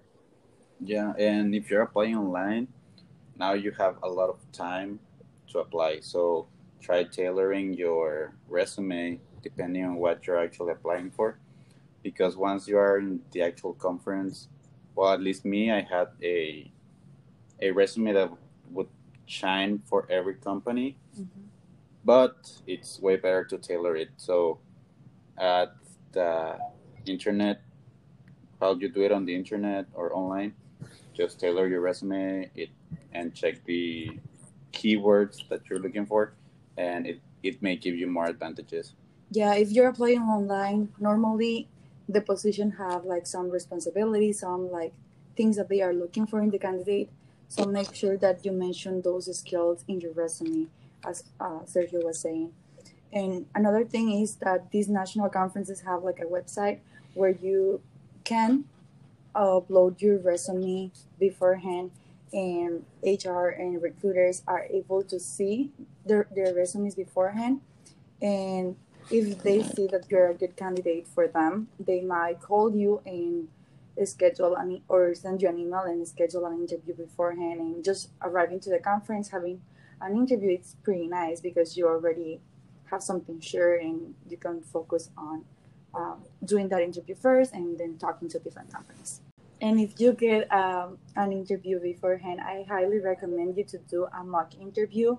Yeah, 0.84 1.14
and 1.18 1.56
if 1.56 1.70
you're 1.70 1.84
applying 1.84 2.18
online, 2.18 2.68
now 3.38 3.54
you 3.54 3.72
have 3.72 3.96
a 4.04 4.10
lot 4.10 4.30
of 4.30 4.40
time 4.52 5.00
to 5.54 5.60
apply. 5.60 6.02
So 6.02 6.48
try 6.82 7.04
tailoring 7.06 7.74
your 7.74 8.36
resume 8.48 9.20
depending 9.42 9.86
on 9.86 9.96
what 9.96 10.26
you're 10.28 10.42
actually 10.42 10.72
applying 10.72 11.12
for. 11.12 11.40
Because 12.04 12.36
once 12.36 12.68
you 12.68 12.78
are 12.78 13.00
in 13.00 13.22
the 13.32 13.42
actual 13.42 13.74
conference, 13.74 14.50
well, 14.96 15.14
at 15.14 15.22
least 15.22 15.46
me, 15.46 15.72
I 15.72 15.82
had 15.82 16.08
a 16.22 16.70
a 17.62 17.72
resume 17.72 18.12
that 18.14 18.30
would 18.72 18.90
shine 19.26 19.82
for 19.86 20.06
every 20.10 20.36
company, 20.36 20.98
mm-hmm. 21.16 21.48
but 22.04 22.52
it's 22.68 23.00
way 23.00 23.16
better 23.16 23.46
to 23.46 23.58
tailor 23.58 23.96
it. 23.96 24.10
So 24.18 24.60
at 25.38 25.74
the 26.12 26.58
internet, 27.06 27.62
how 28.60 28.76
you 28.76 28.90
do 28.90 29.04
it 29.04 29.12
on 29.12 29.26
the 29.26 29.36
internet 29.36 29.86
or 29.94 30.14
online, 30.14 30.54
just 31.14 31.40
tailor 31.40 31.68
your 31.68 31.82
resume 31.82 32.50
it 32.56 32.70
and 33.14 33.34
check 33.34 33.64
the 33.66 34.20
keywords 34.74 35.48
that 35.50 35.62
you're 35.70 35.80
looking 35.80 36.06
for, 36.06 36.34
and 36.78 37.08
it, 37.08 37.22
it 37.44 37.62
may 37.62 37.76
give 37.76 37.96
you 37.96 38.08
more 38.08 38.26
advantages. 38.26 38.94
Yeah, 39.32 39.54
if 39.56 39.72
you're 39.72 39.88
applying 39.88 40.22
online, 40.22 40.90
normally 41.00 41.68
the 42.10 42.22
position 42.22 42.72
have 42.72 43.06
like 43.06 43.26
some 43.26 43.50
responsibilities, 43.50 44.40
some 44.40 44.70
like 44.72 44.94
things 45.36 45.56
that 45.56 45.70
they 45.70 45.82
are 45.82 45.94
looking 45.94 46.28
for 46.28 46.42
in 46.42 46.50
the 46.50 46.60
candidate. 46.60 47.10
So 47.48 47.66
make 47.66 47.94
sure 47.94 48.18
that 48.18 48.46
you 48.46 48.52
mention 48.52 49.02
those 49.02 49.36
skills 49.38 49.86
in 49.88 50.02
your 50.02 50.12
resume, 50.14 50.68
as 51.06 51.24
uh, 51.40 51.60
Sergio 51.66 52.04
was 52.04 52.20
saying. 52.20 52.52
And 53.12 53.46
another 53.54 53.86
thing 53.86 54.12
is 54.12 54.36
that 54.38 54.72
these 54.72 54.90
national 54.90 55.30
conferences 55.30 55.82
have 55.82 56.04
like 56.04 56.20
a 56.20 56.26
website 56.26 56.80
where 57.14 57.30
you 57.30 57.82
can 58.24 58.66
upload 59.36 60.02
your 60.02 60.18
resume 60.18 60.92
beforehand 61.20 61.92
and 62.34 62.84
HR 63.04 63.50
and 63.50 63.82
recruiters 63.82 64.44
are 64.48 64.66
able 64.70 65.04
to 65.04 65.20
see 65.20 65.72
their, 66.06 66.28
their 66.36 66.54
resumes 66.54 66.96
beforehand. 66.96 67.62
And 68.22 68.76
if 69.12 69.44
they 69.44 69.62
see 69.64 69.88
that 69.88 70.06
you're 70.10 70.30
a 70.30 70.34
good 70.34 70.56
candidate 70.56 71.08
for 71.08 71.28
them, 71.28 71.68
they 71.80 72.02
might 72.02 72.42
call 72.42 72.76
you 72.76 73.02
and 73.06 73.48
schedule 74.06 74.56
an 74.56 74.82
or 74.88 75.14
send 75.14 75.42
you 75.42 75.50
an 75.50 75.60
email 75.60 75.84
and 75.84 76.08
schedule 76.08 76.46
an 76.46 76.54
interview 76.54 76.96
beforehand. 76.96 77.60
And 77.60 77.84
just 77.84 78.10
arriving 78.22 78.60
to 78.62 78.70
the 78.70 78.80
conference, 78.80 79.30
having 79.30 79.62
an 80.02 80.16
interview, 80.16 80.52
it's 80.52 80.76
pretty 80.84 81.08
nice 81.08 81.40
because 81.40 81.78
you 81.78 81.88
already 81.88 82.42
have 82.90 83.04
something 83.04 83.40
sure 83.40 83.76
and 83.76 84.16
you 84.30 84.38
can 84.38 84.62
focus 84.62 85.10
on 85.18 85.46
um, 85.94 86.24
doing 86.44 86.70
that 86.70 86.82
interview 86.82 87.16
first 87.16 87.54
and 87.54 87.78
then 87.78 87.98
talking 87.98 88.28
to 88.30 88.40
different 88.40 88.74
companies. 88.74 89.22
And 89.64 89.80
if 89.80 89.98
you 89.98 90.12
get 90.12 90.52
um, 90.52 90.98
an 91.16 91.32
interview 91.32 91.80
beforehand, 91.80 92.42
I 92.42 92.66
highly 92.68 93.00
recommend 93.00 93.56
you 93.56 93.64
to 93.64 93.78
do 93.78 94.08
a 94.08 94.22
mock 94.22 94.56
interview. 94.60 95.16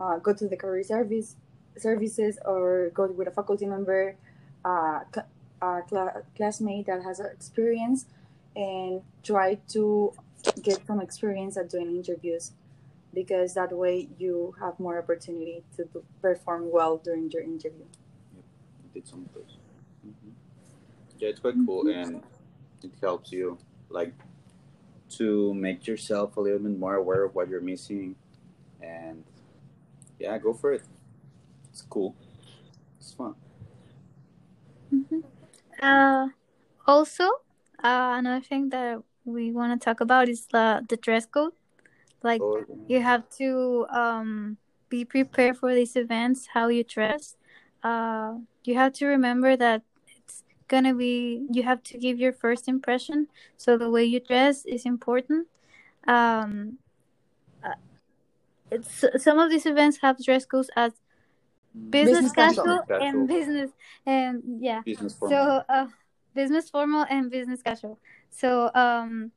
Uh, 0.00 0.16
go 0.16 0.32
to 0.32 0.48
the 0.48 0.56
career 0.56 0.82
service 0.82 1.36
services 1.76 2.38
or 2.46 2.90
go 2.94 3.12
with 3.12 3.28
a 3.28 3.30
faculty 3.30 3.66
member, 3.66 4.16
uh, 4.64 5.00
cl- 5.14 5.28
a 5.60 5.82
cl- 5.86 6.22
classmate 6.34 6.86
that 6.86 7.02
has 7.02 7.20
experience, 7.20 8.06
and 8.56 9.02
try 9.22 9.58
to 9.68 10.14
get 10.62 10.86
some 10.86 10.98
experience 10.98 11.58
at 11.58 11.68
doing 11.68 11.94
interviews, 11.94 12.52
because 13.12 13.52
that 13.52 13.72
way 13.72 14.08
you 14.18 14.54
have 14.58 14.80
more 14.80 14.98
opportunity 14.98 15.62
to 15.76 15.86
perform 16.22 16.72
well 16.72 16.96
during 16.96 17.30
your 17.30 17.42
interview. 17.42 17.84
did 18.94 19.06
some 19.06 19.26
of 19.26 19.34
those. 19.34 19.58
hmm 20.02 20.30
Yeah, 21.18 21.28
it's 21.28 21.40
quite 21.40 21.56
cool, 21.66 21.88
and 21.88 22.22
it 22.82 22.92
helps 23.02 23.30
you 23.32 23.58
like 23.92 24.14
to 25.18 25.54
make 25.54 25.86
yourself 25.86 26.36
a 26.36 26.40
little 26.40 26.58
bit 26.58 26.78
more 26.78 26.96
aware 26.96 27.24
of 27.24 27.34
what 27.34 27.48
you're 27.48 27.60
missing, 27.60 28.16
and 28.80 29.24
yeah, 30.18 30.36
go 30.38 30.54
for 30.54 30.72
it. 30.72 30.82
It's 31.70 31.82
cool. 31.82 32.14
It's 32.98 33.12
fun. 33.14 33.34
hmm 34.90 35.20
Uh, 35.82 36.28
also, 36.86 37.24
uh, 37.82 38.14
another 38.18 38.44
thing 38.44 38.70
that 38.70 39.02
we 39.24 39.52
want 39.52 39.72
to 39.74 39.84
talk 39.84 40.00
about 40.00 40.28
is 40.28 40.46
the 40.52 40.84
the 40.88 40.96
dress 40.96 41.26
code. 41.26 41.52
Like 42.22 42.40
Oh, 42.42 42.64
you 42.88 43.00
have 43.02 43.28
to 43.38 43.86
um, 43.90 44.58
be 44.88 45.04
prepared 45.04 45.56
for 45.58 45.74
these 45.74 45.96
events, 45.96 46.48
how 46.54 46.68
you 46.68 46.84
dress. 46.84 47.36
Uh, 47.82 48.38
you 48.64 48.74
have 48.76 48.92
to 48.94 49.06
remember 49.06 49.56
that 49.56 49.82
gonna 50.72 50.94
be. 50.94 51.44
You 51.52 51.62
have 51.62 51.82
to 51.90 51.98
give 51.98 52.16
your 52.18 52.32
first 52.32 52.66
impression, 52.68 53.28
so 53.56 53.76
the 53.76 53.90
way 53.94 54.04
you 54.04 54.20
dress 54.20 54.64
is 54.64 54.82
important. 54.94 55.46
Um, 56.08 56.78
uh, 57.62 57.78
it's 58.72 59.04
some 59.22 59.38
of 59.38 59.50
these 59.52 59.66
events 59.66 59.98
have 60.02 60.16
dress 60.24 60.44
codes 60.48 60.70
as 60.74 60.92
business 61.90 62.32
Business 62.32 62.32
casual. 62.32 62.64
casual 62.64 62.80
Casual. 62.88 63.06
and 63.08 63.28
business 63.28 63.70
and 64.06 64.34
yeah 64.60 64.80
business 64.84 65.14
formal. 65.14 65.36
so 65.36 65.74
uh 65.74 65.86
business 66.34 66.68
formal 66.68 67.04
and 67.08 67.30
business 67.30 67.62
casual 67.62 67.96
so 68.30 68.70
um 68.74 69.32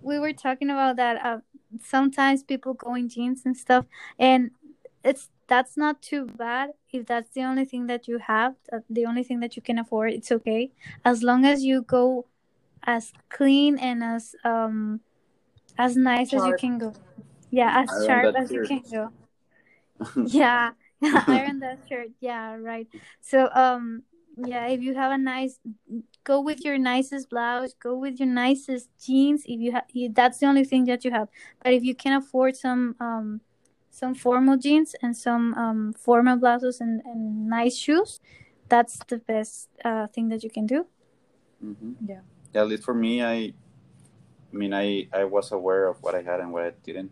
we 0.00 0.18
were 0.18 0.32
talking 0.32 0.70
about 0.70 0.96
that 0.96 1.16
uh, 1.24 1.40
sometimes 1.82 2.42
people 2.42 2.72
go 2.74 2.94
in 2.94 3.08
jeans 3.08 3.42
and 3.44 3.56
stuff 3.56 3.84
and 4.18 4.50
it's 5.04 5.28
that's 5.48 5.76
not 5.76 6.02
too 6.02 6.26
bad 6.26 6.70
if 6.92 7.06
that's 7.06 7.30
the 7.30 7.42
only 7.42 7.64
thing 7.64 7.86
that 7.86 8.08
you 8.08 8.18
have 8.18 8.54
the 8.90 9.06
only 9.06 9.22
thing 9.22 9.40
that 9.40 9.56
you 9.56 9.62
can 9.62 9.78
afford 9.78 10.12
it's 10.12 10.32
okay. 10.32 10.70
As 11.04 11.22
long 11.22 11.44
as 11.44 11.64
you 11.64 11.82
go 11.82 12.26
as 12.84 13.12
clean 13.28 13.78
and 13.78 14.02
as 14.02 14.34
um 14.44 15.00
as 15.78 15.96
nice 15.96 16.32
as 16.32 16.44
you 16.46 16.56
can 16.58 16.78
go. 16.78 16.92
Yeah 17.50 17.82
as 17.82 17.90
Iron 17.90 18.06
sharp 18.06 18.36
as 18.36 18.50
you 18.50 18.64
can 18.66 18.82
go. 18.90 19.10
Yeah 20.26 20.70
iron 21.28 21.60
that 21.60 21.80
shirt. 21.88 22.08
Yeah 22.20 22.56
right. 22.56 22.88
So 23.20 23.48
um 23.54 24.02
yeah 24.36 24.66
if 24.66 24.80
you 24.82 24.94
have 24.94 25.12
a 25.12 25.18
nice 25.18 25.58
go 26.24 26.40
with 26.40 26.64
your 26.64 26.76
nicest 26.76 27.30
blouse 27.30 27.72
go 27.80 27.96
with 27.96 28.18
your 28.20 28.28
nicest 28.28 28.90
jeans 29.02 29.44
if 29.46 29.58
you 29.60 29.72
have 29.72 29.84
that's 30.10 30.38
the 30.38 30.46
only 30.46 30.64
thing 30.64 30.84
that 30.86 31.04
you 31.04 31.10
have. 31.10 31.28
But 31.62 31.72
if 31.72 31.84
you 31.84 31.94
can 31.94 32.14
afford 32.14 32.56
some 32.56 32.96
um 33.00 33.40
some 34.00 34.14
formal 34.14 34.56
jeans 34.56 34.94
and 35.02 35.16
some 35.16 35.54
um 35.54 35.92
formal 36.06 36.36
blouses 36.36 36.80
and, 36.80 37.00
and 37.04 37.48
nice 37.48 37.76
shoes 37.76 38.20
that's 38.68 38.96
the 39.08 39.18
best 39.18 39.68
uh 39.84 40.06
thing 40.08 40.28
that 40.28 40.42
you 40.44 40.50
can 40.50 40.66
do 40.66 40.86
hmm 41.60 41.92
Yeah. 42.06 42.20
Yeah, 42.54 42.62
at 42.62 42.68
least 42.68 42.84
for 42.84 42.94
me, 42.94 43.22
I, 43.22 43.52
I 44.52 44.56
mean, 44.56 44.72
I 44.74 45.08
I 45.12 45.24
was 45.24 45.52
aware 45.52 45.86
of 45.88 46.02
what 46.02 46.14
I 46.14 46.22
had 46.22 46.40
and 46.40 46.52
what 46.52 46.64
I 46.64 46.72
didn't, 46.84 47.10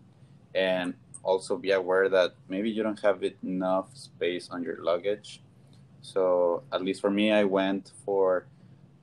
and 0.55 0.95
also 1.23 1.57
be 1.57 1.73
aware 1.73 2.09
that 2.09 2.35
maybe 2.49 2.71
you 2.71 2.83
don't 2.83 3.01
have 3.01 3.23
enough 3.43 3.97
space 3.97 4.51
on 4.51 4.63
your 4.63 4.79
luggage. 4.83 5.43
So 6.03 6.63
at 6.73 6.83
least 6.83 7.01
for 7.01 7.11
me, 7.11 7.33
I 7.33 7.45
went 7.45 7.93
for 8.05 8.47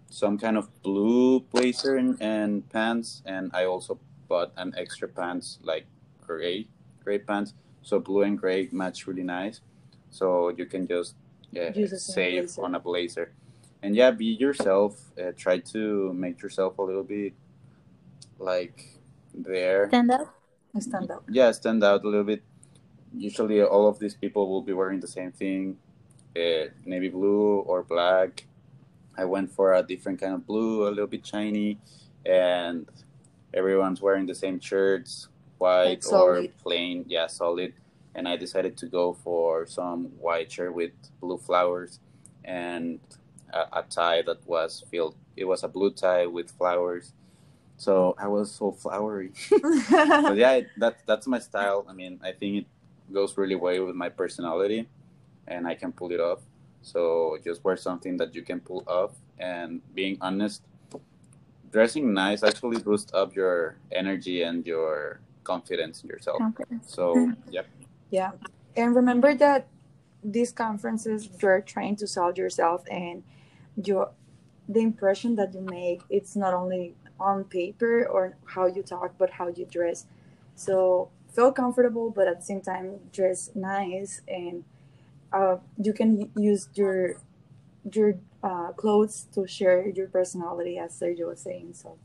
some 0.10 0.38
kind 0.38 0.58
of 0.58 0.70
blue 0.84 1.42
blazer 1.42 1.98
and, 1.98 2.18
and 2.22 2.70
pants, 2.70 3.24
and 3.26 3.52
I 3.54 3.66
also 3.66 4.00
bought 4.28 4.54
an 4.58 4.74
extra 4.78 5.08
pants 5.08 5.60
like 5.64 5.86
gray 6.26 6.68
gray 7.04 7.20
pants. 7.20 7.54
So 7.82 8.00
blue 8.00 8.22
and 8.24 8.38
gray 8.38 8.70
match 8.72 9.08
really 9.08 9.24
nice. 9.24 9.62
So 10.10 10.50
you 10.50 10.66
can 10.66 10.88
just 10.88 11.16
yeah, 11.52 11.72
Use 11.74 11.92
the 11.92 12.00
same 12.00 12.14
save 12.16 12.44
blazer. 12.44 12.64
on 12.64 12.76
a 12.76 12.80
blazer 12.80 13.32
and 13.84 13.96
yeah 13.96 14.12
be 14.12 14.26
yourself 14.26 15.12
uh, 15.20 15.32
try 15.36 15.58
to 15.60 16.14
make 16.14 16.42
yourself 16.42 16.78
a 16.78 16.82
little 16.82 17.04
bit 17.04 17.34
like 18.40 19.00
there 19.34 19.88
stand 19.90 20.12
up 20.12 20.34
Stand 20.80 21.12
out. 21.12 21.24
yeah 21.30 21.52
stand 21.52 21.84
out 21.84 22.04
a 22.04 22.08
little 22.08 22.24
bit 22.24 22.42
usually 23.14 23.62
all 23.62 23.88
of 23.88 24.00
these 24.00 24.16
people 24.16 24.50
will 24.50 24.62
be 24.62 24.72
wearing 24.74 25.00
the 25.00 25.08
same 25.08 25.32
thing 25.32 25.78
uh, 26.38 26.66
navy 26.86 27.10
blue 27.10 27.60
or 27.68 27.84
black 27.84 28.46
i 29.18 29.26
went 29.26 29.52
for 29.52 29.74
a 29.74 29.84
different 29.84 30.20
kind 30.22 30.34
of 30.34 30.46
blue 30.48 30.88
a 30.88 30.90
little 30.90 31.08
bit 31.08 31.26
shiny 31.26 31.78
and 32.26 32.88
everyone's 33.54 34.02
wearing 34.02 34.26
the 34.26 34.36
same 34.36 34.60
shirts 34.60 35.28
white 35.62 36.04
Like 36.04 36.14
or 36.14 36.48
plain 36.64 37.06
yeah 37.08 37.28
solid. 37.28 37.74
And 38.16 38.28
i 38.28 38.36
decided 38.36 38.76
to 38.82 38.88
go 38.88 39.14
for 39.14 39.66
some 39.68 40.00
white 40.20 40.52
shirt 40.52 40.74
with 40.74 40.92
blue 41.22 41.38
flowers 41.38 42.00
and 42.44 43.00
a, 43.54 43.80
a 43.80 43.84
tie 43.90 44.22
that 44.24 44.40
was 44.46 44.84
filled 44.92 45.16
it 45.38 45.46
was 45.46 45.64
a 45.64 45.68
blue 45.68 45.92
tie 45.92 46.26
with 46.26 46.52
flowers. 46.52 47.14
So 47.78 48.16
i 48.18 48.28
was 48.28 48.52
so 48.52 48.72
flowery. 48.72 49.32
But 50.30 50.38
yeah, 50.38 50.54
it, 50.62 50.68
that 50.78 50.96
that's 51.06 51.28
my 51.28 51.40
style. 51.40 51.86
I 51.90 51.94
mean, 51.94 52.20
I 52.24 52.32
think 52.32 52.52
it 52.62 52.68
goes 53.14 53.38
really 53.38 53.56
well 53.56 53.86
with 53.88 53.96
my 53.96 54.10
personality, 54.10 54.88
and 55.48 55.68
I 55.68 55.76
can 55.76 55.92
pull 55.92 56.12
it 56.12 56.20
off. 56.20 56.42
So 56.82 57.38
just 57.44 57.64
wear 57.64 57.78
something 57.78 58.18
that 58.18 58.36
you 58.36 58.44
can 58.44 58.60
pull 58.60 58.84
off, 58.88 59.12
and 59.40 59.82
being 59.96 60.18
honest, 60.22 60.62
dressing 61.72 62.14
nice 62.14 62.44
actually 62.44 62.80
boosts 62.82 63.12
up 63.14 63.36
your 63.36 63.78
energy 63.92 64.44
and 64.44 64.66
your 64.66 65.22
confidence 65.44 66.04
in 66.04 66.10
yourself. 66.10 66.40
confidence 66.40 66.92
So 66.92 67.32
yep, 67.50 67.68
Yeah. 68.10 68.32
And 68.76 68.96
remember 68.96 69.36
that 69.36 69.68
these 70.24 70.52
conferences 70.52 71.30
you're 71.42 71.62
trying 71.62 71.96
to 71.98 72.08
sell 72.08 72.32
yourself 72.34 72.84
and 72.90 73.24
your 73.84 74.12
the 74.70 74.80
impression 74.80 75.36
that 75.36 75.54
you 75.54 75.62
make 75.62 76.02
it's 76.10 76.36
not 76.36 76.54
only 76.54 76.96
on 77.20 77.44
paper 77.44 78.06
or 78.06 78.38
how 78.46 78.66
you 78.66 78.84
talk 78.84 79.16
but 79.18 79.32
how 79.32 79.48
you 79.48 79.66
dress. 79.66 80.06
So 80.56 81.10
feel 81.34 81.52
comfortable 81.52 82.12
but 82.12 82.28
at 82.28 82.40
the 82.40 82.46
same 82.46 82.62
time 82.62 83.00
dress 83.12 83.50
nice 83.56 84.22
and 84.28 84.64
uh, 85.34 85.58
you 85.82 85.94
can 85.94 86.30
use 86.36 86.70
your 86.76 87.16
your 87.92 88.20
uh, 88.44 88.72
clothes 88.74 89.28
to 89.34 89.48
share 89.48 89.88
your 89.88 90.08
personality 90.08 90.78
as 90.78 91.00
Sergio 91.00 91.28
was 91.28 91.40
saying. 91.40 91.74
So 91.74 91.98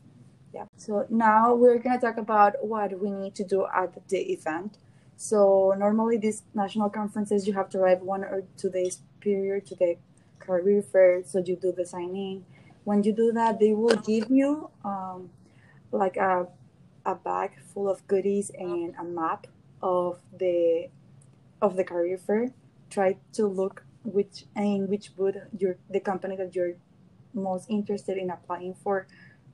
yeah. 0.57 0.65
So 0.77 1.07
now 1.11 1.55
we're 1.55 1.79
gonna 1.79 2.01
talk 2.01 2.17
about 2.17 2.53
what 2.73 2.99
we 2.99 3.11
need 3.11 3.35
to 3.35 3.45
do 3.45 3.67
at 3.67 3.91
the 4.09 4.21
event. 4.33 4.79
So 5.17 5.75
normally 5.79 6.17
these 6.17 6.43
national 6.55 6.91
conferences 6.91 7.47
you 7.47 7.53
have 7.53 7.69
to 7.71 7.79
arrive 7.79 8.01
one 8.01 8.25
or 8.25 8.45
two 8.57 8.71
days 8.71 9.01
prior 9.21 9.61
to 9.61 9.75
the 9.75 9.97
career 10.39 10.83
fair. 10.83 11.23
So 11.25 11.39
you 11.39 11.57
do 11.57 11.73
the 11.73 11.85
signing. 11.85 12.45
When 12.85 13.03
you 13.03 13.13
do 13.13 13.33
that, 13.33 13.59
they 13.61 13.73
will 13.73 13.97
give 13.97 14.31
you 14.31 14.71
um, 14.85 15.31
like 15.93 16.17
a 16.17 16.47
a 17.05 17.15
bag 17.15 17.51
full 17.73 17.89
of 17.89 18.07
goodies 18.09 18.51
and 18.59 18.95
a 18.99 19.05
map 19.05 19.47
of 19.83 20.21
the 20.43 20.89
of 21.61 21.77
the 21.77 21.85
career 21.85 22.19
fair. 22.19 22.53
Try 22.89 23.17
to 23.35 23.47
look 23.47 23.85
which 24.05 24.45
in 24.57 24.89
which 24.89 25.15
booth 25.17 25.37
your 25.59 25.77
the 25.91 26.01
company 26.01 26.37
that 26.37 26.55
you're 26.55 26.77
most 27.35 27.69
interested 27.69 28.17
in 28.17 28.31
applying 28.31 28.75
for 28.83 29.07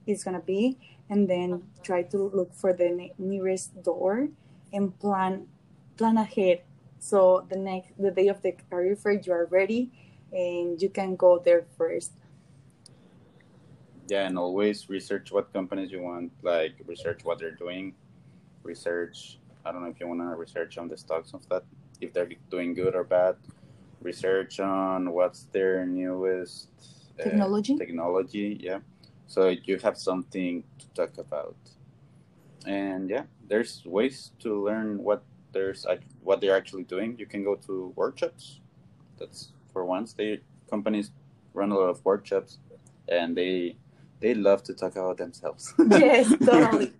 is 0.06 0.24
gonna 0.24 0.40
be, 0.40 0.78
and 1.10 1.28
then 1.28 1.62
try 1.82 2.02
to 2.02 2.30
look 2.34 2.54
for 2.54 2.72
the 2.72 2.90
ne- 2.90 3.14
nearest 3.18 3.82
door 3.82 4.28
and 4.72 4.98
plan 4.98 5.46
plan 5.96 6.16
ahead. 6.16 6.62
So 6.98 7.46
the 7.48 7.56
next 7.56 7.92
the 7.98 8.10
day 8.10 8.28
of 8.28 8.42
the 8.42 8.52
career 8.70 8.96
fair, 8.96 9.12
you 9.12 9.32
are 9.32 9.46
ready, 9.46 9.90
and 10.32 10.80
you 10.80 10.88
can 10.90 11.16
go 11.16 11.38
there 11.38 11.66
first. 11.76 12.12
yeah, 14.08 14.26
and 14.26 14.38
always 14.38 14.88
research 14.88 15.32
what 15.32 15.52
companies 15.52 15.90
you 15.90 16.02
want. 16.02 16.32
Like 16.42 16.74
research 16.86 17.24
what 17.24 17.38
they're 17.38 17.54
doing. 17.56 17.94
Research. 18.62 19.38
I 19.64 19.72
don't 19.72 19.82
know 19.82 19.90
if 19.90 20.00
you 20.00 20.08
want 20.08 20.20
to 20.20 20.26
research 20.36 20.78
on 20.78 20.88
the 20.88 20.96
stocks 20.96 21.34
of 21.34 21.48
that, 21.48 21.64
if 22.00 22.12
they're 22.12 22.28
doing 22.50 22.74
good 22.74 22.94
or 22.94 23.04
bad. 23.04 23.36
Research 24.02 24.58
on 24.60 25.12
what's 25.12 25.44
their 25.52 25.86
newest 25.86 26.68
uh, 27.20 27.24
Technology? 27.24 27.76
Technology, 27.76 28.58
yeah. 28.60 28.80
So 29.26 29.48
you 29.48 29.78
have 29.78 29.96
something 29.96 30.64
to 30.78 30.86
talk 30.94 31.18
about. 31.18 31.56
And 32.66 33.10
yeah, 33.10 33.24
there's 33.48 33.82
ways 33.84 34.32
to 34.40 34.64
learn 34.64 35.02
what 35.02 35.22
there's 35.52 35.86
what 36.22 36.40
they're 36.40 36.56
actually 36.56 36.84
doing. 36.84 37.16
You 37.18 37.26
can 37.26 37.44
go 37.44 37.56
to 37.66 37.92
workshops. 37.96 38.60
That's 39.18 39.52
for 39.72 39.84
once. 39.84 40.12
They 40.12 40.40
companies 40.70 41.10
run 41.54 41.70
a 41.72 41.74
lot 41.74 41.88
of 41.88 42.04
workshops, 42.04 42.58
and 43.08 43.36
they 43.36 43.76
they 44.20 44.34
love 44.34 44.62
to 44.62 44.74
talk 44.74 44.92
about 44.92 45.18
themselves. 45.18 45.74
yes, 45.90 46.32
totally. 46.44 46.92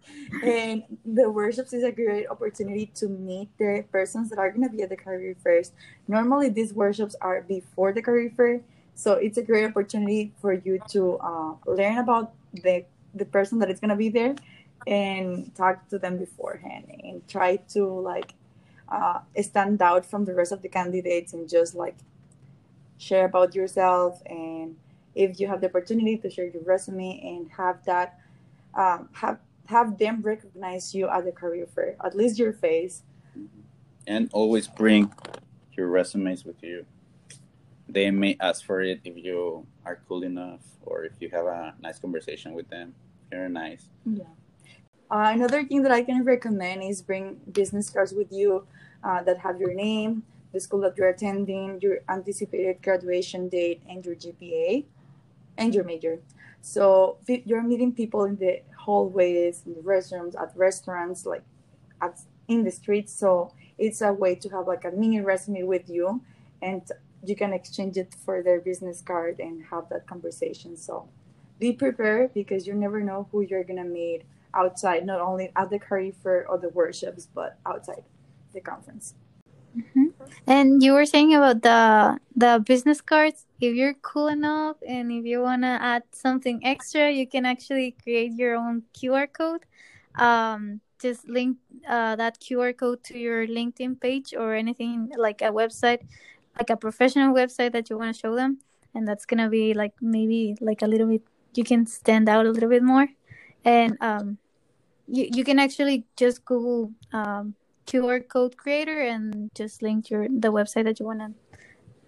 And 0.42 0.82
the 1.04 1.30
workshops 1.30 1.72
is 1.72 1.84
a 1.84 1.92
great 1.92 2.26
opportunity 2.28 2.86
to 2.96 3.08
meet 3.08 3.48
the 3.58 3.84
persons 3.92 4.28
that 4.30 4.38
are 4.38 4.50
going 4.50 4.68
to 4.68 4.74
be 4.76 4.82
at 4.82 4.90
the 4.90 4.96
career 4.96 5.36
fairs. 5.42 5.70
Normally, 6.08 6.48
these 6.48 6.74
workshops 6.74 7.14
are 7.20 7.42
before 7.42 7.92
the 7.92 8.02
career 8.02 8.32
fair, 8.36 8.60
so 8.94 9.14
it's 9.14 9.38
a 9.38 9.42
great 9.42 9.64
opportunity 9.64 10.32
for 10.40 10.52
you 10.52 10.78
to 10.88 11.18
uh, 11.18 11.54
learn 11.66 11.98
about 11.98 12.32
the 12.52 12.84
the 13.14 13.24
person 13.24 13.58
that 13.58 13.70
is 13.70 13.80
going 13.80 13.90
to 13.90 13.96
be 13.96 14.08
there 14.08 14.34
and 14.86 15.54
talk 15.54 15.88
to 15.88 15.98
them 15.98 16.18
beforehand 16.18 16.84
and 17.04 17.26
try 17.28 17.56
to 17.56 17.84
like 17.84 18.34
uh, 18.88 19.20
stand 19.40 19.80
out 19.80 20.04
from 20.04 20.24
the 20.24 20.34
rest 20.34 20.52
of 20.52 20.62
the 20.62 20.68
candidates 20.68 21.32
and 21.32 21.48
just 21.48 21.74
like 21.74 21.96
share 22.98 23.24
about 23.24 23.54
yourself 23.54 24.22
and 24.26 24.76
if 25.14 25.38
you 25.38 25.46
have 25.46 25.60
the 25.60 25.66
opportunity 25.66 26.16
to 26.16 26.30
share 26.30 26.46
your 26.46 26.62
resume 26.62 27.20
and 27.22 27.50
have 27.50 27.84
that 27.84 28.18
um, 28.74 29.08
have 29.12 29.38
have 29.66 29.98
them 29.98 30.22
recognize 30.22 30.94
you 30.94 31.08
at 31.08 31.24
the 31.24 31.32
career 31.32 31.66
fair 31.66 31.96
at 32.04 32.16
least 32.16 32.38
your 32.38 32.52
face. 32.52 33.02
And 34.06 34.28
always 34.32 34.66
bring 34.66 35.12
your 35.74 35.86
resumes 35.88 36.44
with 36.44 36.62
you 36.62 36.84
they 37.92 38.10
may 38.10 38.36
ask 38.40 38.64
for 38.64 38.80
it 38.80 39.00
if 39.04 39.16
you 39.16 39.66
are 39.84 40.00
cool 40.08 40.22
enough 40.22 40.60
or 40.82 41.04
if 41.04 41.12
you 41.20 41.28
have 41.30 41.46
a 41.46 41.74
nice 41.80 41.98
conversation 41.98 42.54
with 42.54 42.68
them. 42.68 42.94
Very 43.30 43.48
nice. 43.48 43.88
Yeah. 44.04 44.24
Uh, 45.10 45.28
another 45.32 45.62
thing 45.64 45.82
that 45.82 45.92
i 45.92 46.02
can 46.02 46.24
recommend 46.24 46.82
is 46.82 47.02
bring 47.02 47.36
business 47.52 47.90
cards 47.90 48.14
with 48.14 48.32
you 48.32 48.66
uh, 49.04 49.22
that 49.22 49.36
have 49.36 49.60
your 49.60 49.74
name 49.74 50.22
the 50.52 50.60
school 50.60 50.80
that 50.80 50.96
you're 50.96 51.08
attending 51.08 51.78
your 51.80 51.98
anticipated 52.08 52.80
graduation 52.82 53.48
date 53.48 53.82
and 53.88 54.04
your 54.04 54.14
gpa 54.14 54.84
and 55.58 55.74
your 55.74 55.84
major. 55.84 56.20
So 56.60 57.18
you're 57.26 57.62
meeting 57.62 57.92
people 57.92 58.24
in 58.24 58.36
the 58.36 58.62
hallways 58.76 59.62
in 59.66 59.74
the 59.74 59.80
restrooms 59.80 60.40
at 60.40 60.52
restaurants 60.56 61.26
like 61.26 61.42
at 62.00 62.20
in 62.48 62.64
the 62.64 62.70
streets. 62.70 63.12
So 63.12 63.52
it's 63.78 64.00
a 64.00 64.12
way 64.12 64.34
to 64.36 64.48
have 64.50 64.66
like 64.66 64.84
a 64.84 64.90
mini 64.90 65.20
resume 65.20 65.62
with 65.64 65.88
you 65.88 66.22
and 66.60 66.82
you 67.24 67.36
can 67.36 67.52
exchange 67.52 67.96
it 67.96 68.14
for 68.24 68.42
their 68.42 68.60
business 68.60 69.00
card 69.00 69.38
and 69.38 69.64
have 69.70 69.88
that 69.90 70.06
conversation. 70.06 70.76
So 70.76 71.08
be 71.58 71.72
prepared 71.72 72.34
because 72.34 72.66
you 72.66 72.74
never 72.74 73.00
know 73.00 73.28
who 73.30 73.42
you're 73.42 73.64
gonna 73.64 73.84
meet 73.84 74.22
outside, 74.54 75.06
not 75.06 75.20
only 75.20 75.52
at 75.56 75.70
the 75.70 75.78
career 75.78 76.12
fair 76.22 76.46
or 76.48 76.58
the 76.58 76.68
workshops, 76.70 77.28
but 77.32 77.58
outside 77.64 78.02
the 78.52 78.60
conference. 78.60 79.14
Mm-hmm. 79.76 80.08
And 80.46 80.82
you 80.82 80.92
were 80.92 81.06
saying 81.06 81.34
about 81.34 81.62
the 81.62 82.18
the 82.36 82.62
business 82.66 83.00
cards. 83.00 83.46
If 83.60 83.74
you're 83.74 83.94
cool 83.94 84.28
enough, 84.28 84.76
and 84.86 85.10
if 85.12 85.24
you 85.24 85.40
wanna 85.40 85.78
add 85.80 86.02
something 86.10 86.60
extra, 86.66 87.10
you 87.10 87.26
can 87.26 87.46
actually 87.46 87.94
create 88.02 88.32
your 88.34 88.56
own 88.56 88.82
QR 88.92 89.32
code. 89.32 89.64
Um, 90.16 90.80
just 91.00 91.26
link 91.28 91.56
uh, 91.88 92.16
that 92.16 92.38
QR 92.38 92.76
code 92.76 93.02
to 93.04 93.18
your 93.18 93.46
LinkedIn 93.46 94.00
page 94.00 94.34
or 94.34 94.54
anything 94.54 95.10
like 95.16 95.40
a 95.40 95.50
website 95.50 96.02
like 96.58 96.70
a 96.70 96.76
professional 96.76 97.34
website 97.34 97.72
that 97.72 97.88
you 97.90 97.98
want 97.98 98.14
to 98.14 98.20
show 98.20 98.34
them 98.34 98.58
and 98.94 99.06
that's 99.06 99.24
gonna 99.24 99.48
be 99.48 99.74
like 99.74 99.94
maybe 100.00 100.56
like 100.60 100.82
a 100.82 100.86
little 100.86 101.06
bit 101.06 101.22
you 101.54 101.64
can 101.64 101.86
stand 101.86 102.28
out 102.28 102.46
a 102.46 102.50
little 102.50 102.68
bit 102.68 102.82
more. 102.82 103.08
And 103.64 103.96
um 104.00 104.38
you, 105.06 105.28
you 105.32 105.44
can 105.44 105.58
actually 105.58 106.04
just 106.16 106.44
google 106.44 106.92
um, 107.12 107.54
qr 107.86 108.26
code 108.28 108.56
creator 108.56 109.00
and 109.02 109.50
just 109.54 109.82
link 109.82 110.10
your 110.10 110.28
the 110.28 110.52
website 110.52 110.84
that 110.84 111.00
you 111.00 111.06
want 111.06 111.20
to 111.20 111.32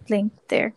link 0.09 0.31
there. 0.47 0.73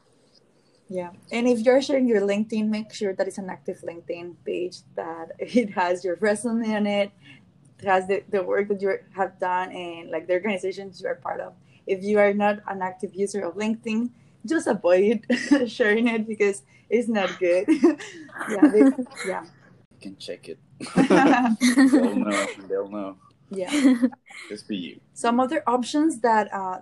Yeah. 0.91 1.11
And 1.31 1.47
if 1.47 1.61
you're 1.61 1.83
sharing 1.83 2.09
your 2.09 2.23
linkedin 2.23 2.69
make 2.69 2.93
sure 2.93 3.15
that 3.15 3.27
it's 3.29 3.39
an 3.39 3.51
active 3.51 3.79
linkedin 3.87 4.35
page 4.45 4.79
that 4.97 5.33
it 5.39 5.71
has 5.71 6.05
your 6.05 6.17
resume 6.17 6.75
on 6.75 6.87
it, 6.87 7.11
has 7.85 8.07
the, 8.09 8.25
the 8.31 8.43
work 8.43 8.69
that 8.69 8.81
you 8.81 8.99
have 9.15 9.39
done 9.39 9.71
and 9.73 10.11
like 10.11 10.27
the 10.27 10.33
organizations 10.33 11.01
you 11.01 11.09
are 11.09 11.15
part 11.15 11.41
of 11.41 11.53
if 11.89 12.05
you 12.05 12.19
are 12.19 12.35
not 12.35 12.61
an 12.69 12.83
active 12.83 13.15
user 13.15 13.41
of 13.41 13.55
LinkedIn, 13.55 14.11
just 14.47 14.67
avoid 14.67 15.25
sharing 15.67 16.07
it 16.07 16.29
because 16.29 16.63
it's 16.89 17.09
not 17.09 17.39
good. 17.39 17.65
yeah, 18.51 18.69
they, 18.69 18.83
yeah. 19.27 19.45
You 19.91 20.01
can 20.01 20.17
check 20.17 20.49
it. 20.49 20.59
they'll 21.09 22.15
know. 22.15 22.47
They'll 22.69 22.89
know. 22.89 23.17
Yeah. 23.51 23.73
Just 24.49 24.69
be 24.69 24.77
you. 24.77 25.01
Some 25.15 25.41
other 25.41 25.63
options 25.67 26.21
that 26.21 26.53
uh, 26.53 26.81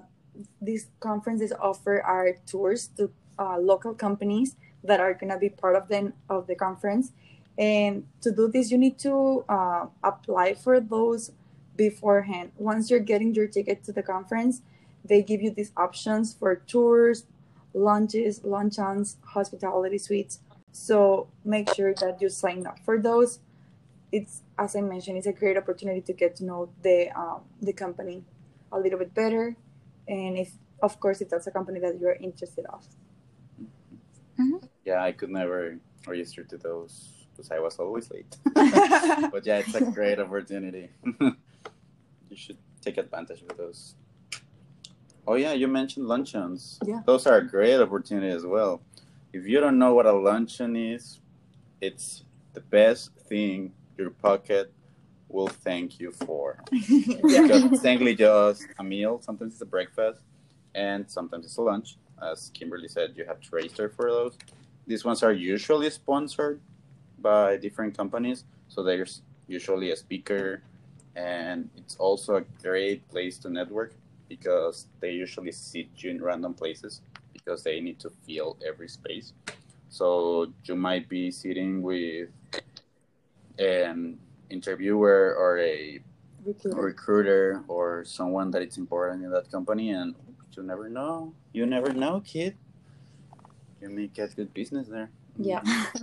these 0.61 0.89
conferences 1.01 1.53
offer 1.59 2.03
are 2.03 2.35
tours 2.47 2.89
to 2.99 3.11
uh, 3.39 3.59
local 3.59 3.95
companies 3.95 4.57
that 4.83 5.01
are 5.01 5.15
going 5.15 5.31
to 5.31 5.39
be 5.39 5.49
part 5.49 5.77
of 5.77 5.89
the 5.89 6.13
of 6.29 6.47
the 6.47 6.55
conference. 6.55 7.13
And 7.59 8.07
to 8.21 8.31
do 8.31 8.49
this, 8.49 8.71
you 8.71 8.77
need 8.77 8.99
to 9.01 9.45
uh, 9.49 9.87
apply 10.05 10.55
for 10.55 10.79
those 10.81 11.33
beforehand. 11.77 12.53
Once 12.57 12.91
you're 12.91 13.01
getting 13.01 13.35
your 13.35 13.47
ticket 13.47 13.85
to 13.85 13.93
the 13.93 14.03
conference, 14.03 14.61
they 15.09 15.23
give 15.23 15.43
you 15.43 15.51
these 15.51 15.73
options 15.77 16.35
for 16.35 16.57
tours, 16.57 17.27
lunches, 17.75 18.45
luncheons, 18.45 19.17
hospitality 19.25 19.99
suites. 19.99 20.41
So 20.73 21.29
make 21.45 21.73
sure 21.75 21.95
that 21.95 22.21
you 22.21 22.29
sign 22.29 22.67
up 22.67 22.79
for 22.85 22.99
those. 22.99 23.41
It's 24.13 24.43
as 24.59 24.77
I 24.77 24.81
mentioned, 24.81 25.19
it's 25.19 25.27
a 25.27 25.33
great 25.33 25.57
opportunity 25.57 26.01
to 26.03 26.13
get 26.13 26.37
to 26.37 26.45
know 26.45 26.71
the 26.83 27.11
um, 27.19 27.41
the 27.61 27.73
company 27.73 28.25
a 28.73 28.79
little 28.79 28.99
bit 28.99 29.15
better, 29.15 29.57
and 30.09 30.39
if 30.39 30.53
of 30.83 31.01
course 31.01 31.21
if 31.21 31.29
that's 31.29 31.47
a 31.47 31.51
company 31.51 31.81
that 31.81 31.99
you're 32.01 32.15
interested 32.15 32.67
of. 32.67 32.85
Mm-hmm. 34.39 34.67
Yeah, 34.85 35.03
I 35.03 35.13
could 35.13 35.31
never 35.31 35.79
register 36.07 36.45
to 36.45 36.57
those 36.57 37.27
because 37.33 37.51
I 37.51 37.59
was 37.59 37.79
always 37.79 38.11
late. 38.11 38.37
but 38.55 39.45
yeah, 39.45 39.59
it's 39.59 39.75
a 39.75 39.85
great 39.85 40.19
opportunity. 40.19 40.91
you 42.31 42.37
should 42.37 42.59
take 42.81 42.99
advantage 42.99 43.43
of 43.43 43.57
those. 43.57 43.95
Oh 45.27 45.35
yeah, 45.35 45.53
you 45.53 45.67
mentioned 45.67 46.07
luncheons. 46.07 46.79
Yeah. 46.87 47.01
Those 47.05 47.27
are 47.27 47.39
a 47.39 47.47
great 47.47 47.81
opportunity 47.81 48.29
as 48.29 48.47
well. 48.47 48.81
If 49.33 49.47
you 49.47 49.61
don't 49.61 49.79
know 49.79 49.93
what 49.93 50.07
a 50.07 50.13
luncheon 50.13 50.77
is, 50.77 51.21
it's 51.81 52.23
the 52.53 52.61
best 52.61 53.11
thing 53.29 53.73
your 53.99 54.11
pocket 54.11 54.73
will 55.29 55.49
thank 55.49 55.99
you 55.99 56.13
for. 56.13 56.59
because 56.71 57.65
it's 57.65 57.83
technically 57.83 58.15
just 58.15 58.67
a 58.79 58.85
meal. 58.85 59.21
Sometimes 59.21 59.55
it's 59.55 59.63
a 59.63 59.67
breakfast, 59.67 60.21
and 60.75 61.11
sometimes 61.11 61.45
it's 61.45 61.57
a 61.57 61.63
lunch. 61.63 61.97
As 62.23 62.51
Kimberly 62.55 62.89
said, 62.89 63.15
you 63.17 63.25
have 63.27 63.41
to 63.41 63.49
register 63.53 63.89
for 63.89 64.11
those. 64.11 64.39
These 64.87 65.05
ones 65.05 65.23
are 65.25 65.33
usually 65.33 65.91
sponsored 65.91 66.61
by 67.19 67.57
different 67.57 67.97
companies, 67.97 68.45
so 68.69 68.85
there's 68.85 69.23
usually 69.49 69.91
a 69.91 69.97
speaker, 69.97 70.63
and 71.17 71.69
it's 71.77 71.97
also 71.97 72.37
a 72.37 72.43
great 72.63 73.07
place 73.09 73.39
to 73.39 73.51
network 73.51 73.93
because 74.29 74.87
they 75.01 75.11
usually 75.11 75.53
sit 75.53 75.89
you 75.97 76.11
in 76.11 76.23
random 76.23 76.55
places 76.55 77.03
because 77.33 77.63
they 77.63 77.81
need 77.81 77.99
to 78.01 78.11
fill 78.27 78.57
every 78.67 78.89
space. 78.89 79.33
So 79.89 80.53
you 80.65 80.77
might 80.77 81.09
be 81.09 81.31
sitting 81.31 81.83
with 81.83 82.29
an 83.59 84.19
interviewer 84.51 85.35
or 85.39 85.59
a 85.59 86.01
recruiter. 86.45 86.81
recruiter 86.81 87.65
or 87.69 88.05
someone 88.05 88.51
that 88.51 88.63
is 88.63 88.79
important 88.79 89.25
in 89.25 89.31
that 89.31 89.51
company, 89.51 89.91
and 89.91 90.15
you 90.57 90.63
never 90.63 90.89
know. 90.89 91.33
You 91.53 91.67
never 91.67 91.93
know, 91.93 92.21
kid. 92.21 92.57
You 93.81 93.91
may 93.91 94.07
get 94.09 94.35
good 94.35 94.53
business 94.55 94.89
there. 94.89 95.11
Yeah. 95.39 95.61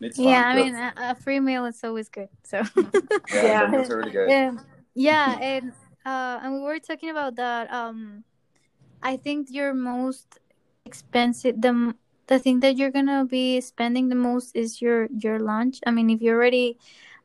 yeah, 0.00 0.44
I 0.46 0.54
mean, 0.56 0.74
a, 0.74 0.92
a, 0.96 1.14
free 1.14 1.40
meal 1.40 1.64
is 1.64 1.82
always 1.82 2.08
good. 2.08 2.28
So 2.44 2.62
yeah, 3.32 3.70
yeah. 3.72 3.86
really 3.88 4.10
good. 4.10 4.28
Yeah, 4.28 4.52
yeah, 4.94 5.38
and 5.40 5.72
uh, 6.10 6.40
and 6.42 6.54
we 6.54 6.60
were 6.60 6.78
talking 6.80 7.10
about 7.10 7.36
that. 7.36 7.70
Um, 7.72 8.24
I 9.02 9.16
think 9.16 9.48
your 9.50 9.72
most 9.72 10.38
expensive 10.84 11.60
the 11.60 11.94
the 12.26 12.38
thing 12.38 12.60
that 12.60 12.76
you're 12.76 12.90
gonna 12.90 13.24
be 13.24 13.60
spending 13.60 14.08
the 14.08 14.16
most 14.16 14.56
is 14.56 14.82
your 14.82 15.08
your 15.16 15.38
lunch. 15.38 15.78
I 15.86 15.90
mean, 15.90 16.10
if 16.10 16.20
you 16.20 16.32
already 16.32 16.78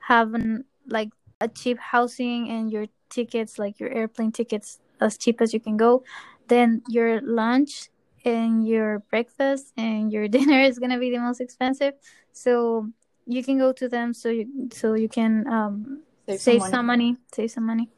have 0.08 0.34
an, 0.34 0.65
like 0.88 1.10
a 1.41 1.48
cheap 1.48 1.80
housing 1.80 2.50
and 2.50 2.71
your 2.71 2.86
tickets, 3.10 3.58
like 3.58 3.80
your 3.80 3.89
airplane 3.89 4.32
tickets, 4.32 4.80
as 5.02 5.17
cheap 5.17 5.41
as 5.41 5.54
you 5.54 5.60
can 5.60 5.78
go, 5.78 6.04
then 6.48 6.82
your 6.88 7.21
lunch 7.21 7.89
and 8.24 8.67
your 8.67 9.00
breakfast 9.10 9.74
and 9.78 10.12
your 10.12 10.28
dinner 10.36 10.60
is 10.62 10.80
gonna 10.80 11.00
be 11.00 11.10
the 11.10 11.19
most 11.19 11.41
expensive. 11.41 11.93
So 12.34 12.89
you 13.26 13.43
can 13.43 13.58
go 13.58 13.74
to 13.74 13.89
them 13.89 14.13
so 14.13 14.30
you 14.30 14.69
so 14.71 14.93
you 14.93 15.10
can 15.10 15.48
um, 15.48 16.04
save, 16.28 16.39
save 16.39 16.62
some, 16.62 16.69
money. 16.69 16.71
some 16.71 16.86
money. 16.86 17.17
Save 17.34 17.52
some 17.52 17.65
money. 17.65 17.89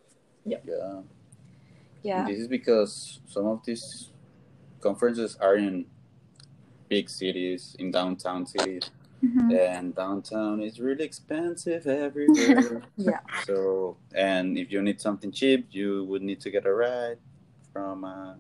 Yep. 0.48 0.64
Yeah. 0.68 1.02
Yeah. 2.04 2.26
This 2.28 2.40
is 2.40 2.48
because 2.48 3.20
some 3.28 3.48
of 3.48 3.66
these 3.66 4.12
conferences 4.82 5.38
are 5.42 5.56
in 5.56 5.86
big 6.90 7.10
cities, 7.10 7.76
in 7.80 7.92
downtown 7.92 8.46
cities. 8.46 8.90
Mm-hmm. 9.24 9.52
And 9.52 9.96
downtown 9.96 10.62
is 10.62 10.80
really 10.80 11.04
expensive 11.04 11.88
everywhere. 11.88 12.84
yeah. 12.98 13.20
So, 13.46 13.98
and 14.14 14.58
if 14.58 14.72
you 14.72 14.82
need 14.82 15.02
something 15.02 15.32
cheap, 15.32 15.68
you 15.72 16.06
would 16.06 16.22
need 16.22 16.40
to 16.42 16.52
get 16.52 16.66
a 16.68 16.74
ride 16.74 17.18
from 17.74 18.04
uh, 18.04 18.36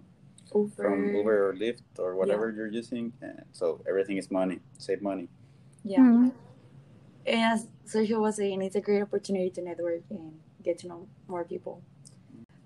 Uber. 0.53 0.83
from 0.83 1.15
Uber 1.15 1.49
or 1.49 1.53
Lyft 1.53 1.81
or 1.97 2.15
whatever 2.15 2.49
yeah. 2.49 2.57
you're 2.57 2.67
using. 2.67 3.11
And 3.21 3.43
so 3.53 3.81
everything 3.89 4.17
is 4.17 4.29
money. 4.29 4.59
Save 4.77 5.01
money. 5.01 5.29
Yeah. 5.83 5.99
Mm-hmm. 5.99 6.29
And 7.25 7.41
as 7.41 7.67
Sergio 7.85 8.21
was 8.21 8.35
saying, 8.35 8.61
it's 8.61 8.75
a 8.75 8.81
great 8.81 9.01
opportunity 9.01 9.49
to 9.49 9.61
network 9.61 10.03
and 10.11 10.39
get 10.63 10.77
to 10.79 10.87
know 10.87 11.07
more 11.27 11.43
people. 11.43 11.81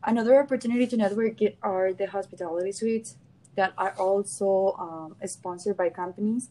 Another 0.04 0.42
opportunity 0.42 0.88
to 0.88 0.98
network 0.98 1.40
are 1.62 1.94
the 1.94 2.08
hospitality 2.08 2.72
suites 2.72 3.18
that 3.56 3.74
are 3.78 3.94
also 4.00 4.76
um, 4.80 5.16
sponsored 5.28 5.78
by 5.78 5.90
companies. 5.90 6.50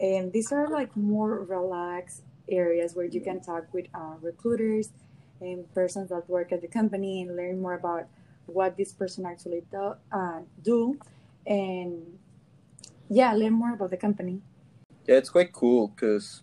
And 0.00 0.32
these 0.32 0.50
are 0.50 0.68
like 0.68 0.96
more 0.96 1.44
relaxed 1.44 2.22
areas 2.50 2.94
where 2.94 3.06
you 3.06 3.20
can 3.20 3.40
talk 3.40 3.72
with 3.72 3.86
uh, 3.94 4.14
recruiters 4.20 4.90
and 5.40 5.72
persons 5.74 6.08
that 6.10 6.28
work 6.28 6.52
at 6.52 6.62
the 6.62 6.68
company 6.68 7.22
and 7.22 7.36
learn 7.36 7.60
more 7.60 7.74
about 7.74 8.06
what 8.46 8.76
this 8.76 8.92
person 8.92 9.24
actually 9.24 9.62
do, 9.70 9.94
uh, 10.10 10.40
do. 10.62 10.98
and 11.46 12.18
yeah, 13.08 13.32
learn 13.32 13.52
more 13.52 13.74
about 13.74 13.90
the 13.90 13.96
company. 13.96 14.40
Yeah, 15.06 15.16
it's 15.16 15.30
quite 15.30 15.52
cool 15.52 15.88
because 15.88 16.42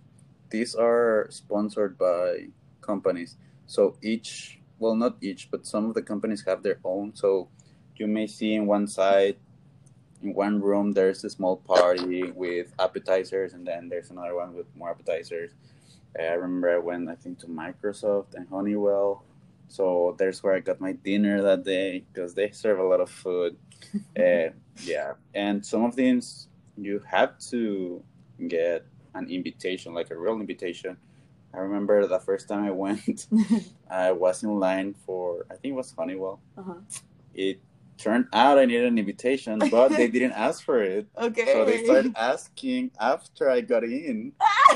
these 0.49 0.75
are 0.75 1.27
sponsored 1.29 1.97
by 1.97 2.47
companies. 2.81 3.37
So 3.67 3.97
each, 4.01 4.56
well, 4.79 4.95
not 4.95 5.17
each, 5.21 5.49
but 5.49 5.65
some 5.65 5.85
of 5.85 5.93
the 5.93 6.01
companies 6.01 6.43
have 6.45 6.63
their 6.63 6.79
own. 6.83 7.15
So 7.15 7.49
you 7.95 8.07
may 8.07 8.27
see 8.27 8.53
in 8.53 8.65
one 8.65 8.87
side, 8.87 9.37
in 10.21 10.33
one 10.33 10.61
room, 10.61 10.93
there's 10.93 11.23
a 11.23 11.29
small 11.29 11.57
party 11.57 12.31
with 12.31 12.73
appetizers, 12.79 13.53
and 13.53 13.65
then 13.65 13.89
there's 13.89 14.09
another 14.09 14.35
one 14.35 14.53
with 14.53 14.67
more 14.75 14.89
appetizers. 14.89 15.51
I 16.19 16.33
remember 16.33 16.73
I 16.73 16.79
went, 16.79 17.09
I 17.09 17.15
think, 17.15 17.39
to 17.39 17.47
Microsoft 17.47 18.33
and 18.33 18.47
Honeywell. 18.49 19.23
So 19.67 20.15
there's 20.17 20.41
where 20.41 20.55
I 20.55 20.59
got 20.59 20.79
my 20.79 20.93
dinner 20.93 21.41
that 21.41 21.63
day 21.63 22.03
because 22.11 22.33
they 22.33 22.51
serve 22.51 22.79
a 22.79 22.83
lot 22.83 23.01
of 23.01 23.09
food. 23.09 23.57
uh, 24.19 24.49
yeah, 24.83 25.13
and 25.33 25.65
some 25.65 25.83
of 25.83 25.95
these 25.95 26.47
you 26.77 27.01
have 27.09 27.37
to 27.51 28.03
get 28.47 28.85
an 29.13 29.29
invitation, 29.29 29.93
like 29.93 30.11
a 30.11 30.17
real 30.17 30.39
invitation. 30.39 30.97
I 31.53 31.59
remember 31.59 32.05
the 32.07 32.19
first 32.19 32.47
time 32.47 32.65
I 32.65 32.71
went, 32.71 33.27
I 33.89 34.11
was 34.11 34.43
in 34.43 34.59
line 34.59 34.95
for 35.05 35.45
I 35.49 35.55
think 35.55 35.73
it 35.73 35.77
was 35.77 35.93
Honeywell. 35.97 36.39
Uh-huh. 36.57 36.75
It 37.33 37.61
turned 37.97 38.27
out 38.33 38.57
I 38.59 38.65
needed 38.65 38.85
an 38.85 38.97
invitation, 38.97 39.59
but 39.59 39.89
they 39.89 40.07
didn't 40.07 40.31
ask 40.47 40.63
for 40.63 40.81
it. 40.83 41.07
Okay. 41.17 41.53
So 41.53 41.65
they 41.65 41.83
started 41.83 42.13
asking 42.15 42.91
after 42.99 43.49
I 43.49 43.61
got 43.61 43.83
in. 43.83 44.33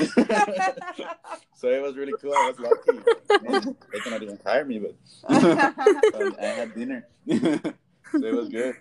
so 1.54 1.68
it 1.68 1.82
was 1.82 1.96
really 1.96 2.14
cool. 2.20 2.34
I 2.34 2.50
was 2.50 2.58
lucky. 2.58 3.74
They 3.92 4.00
cannot 4.00 4.22
even 4.22 4.38
hire 4.44 4.64
me, 4.64 4.78
but, 4.78 4.94
but 5.28 6.40
I 6.40 6.46
had 6.46 6.74
dinner. 6.74 7.06
so 7.28 8.26
it 8.26 8.34
was 8.34 8.48
good. 8.48 8.76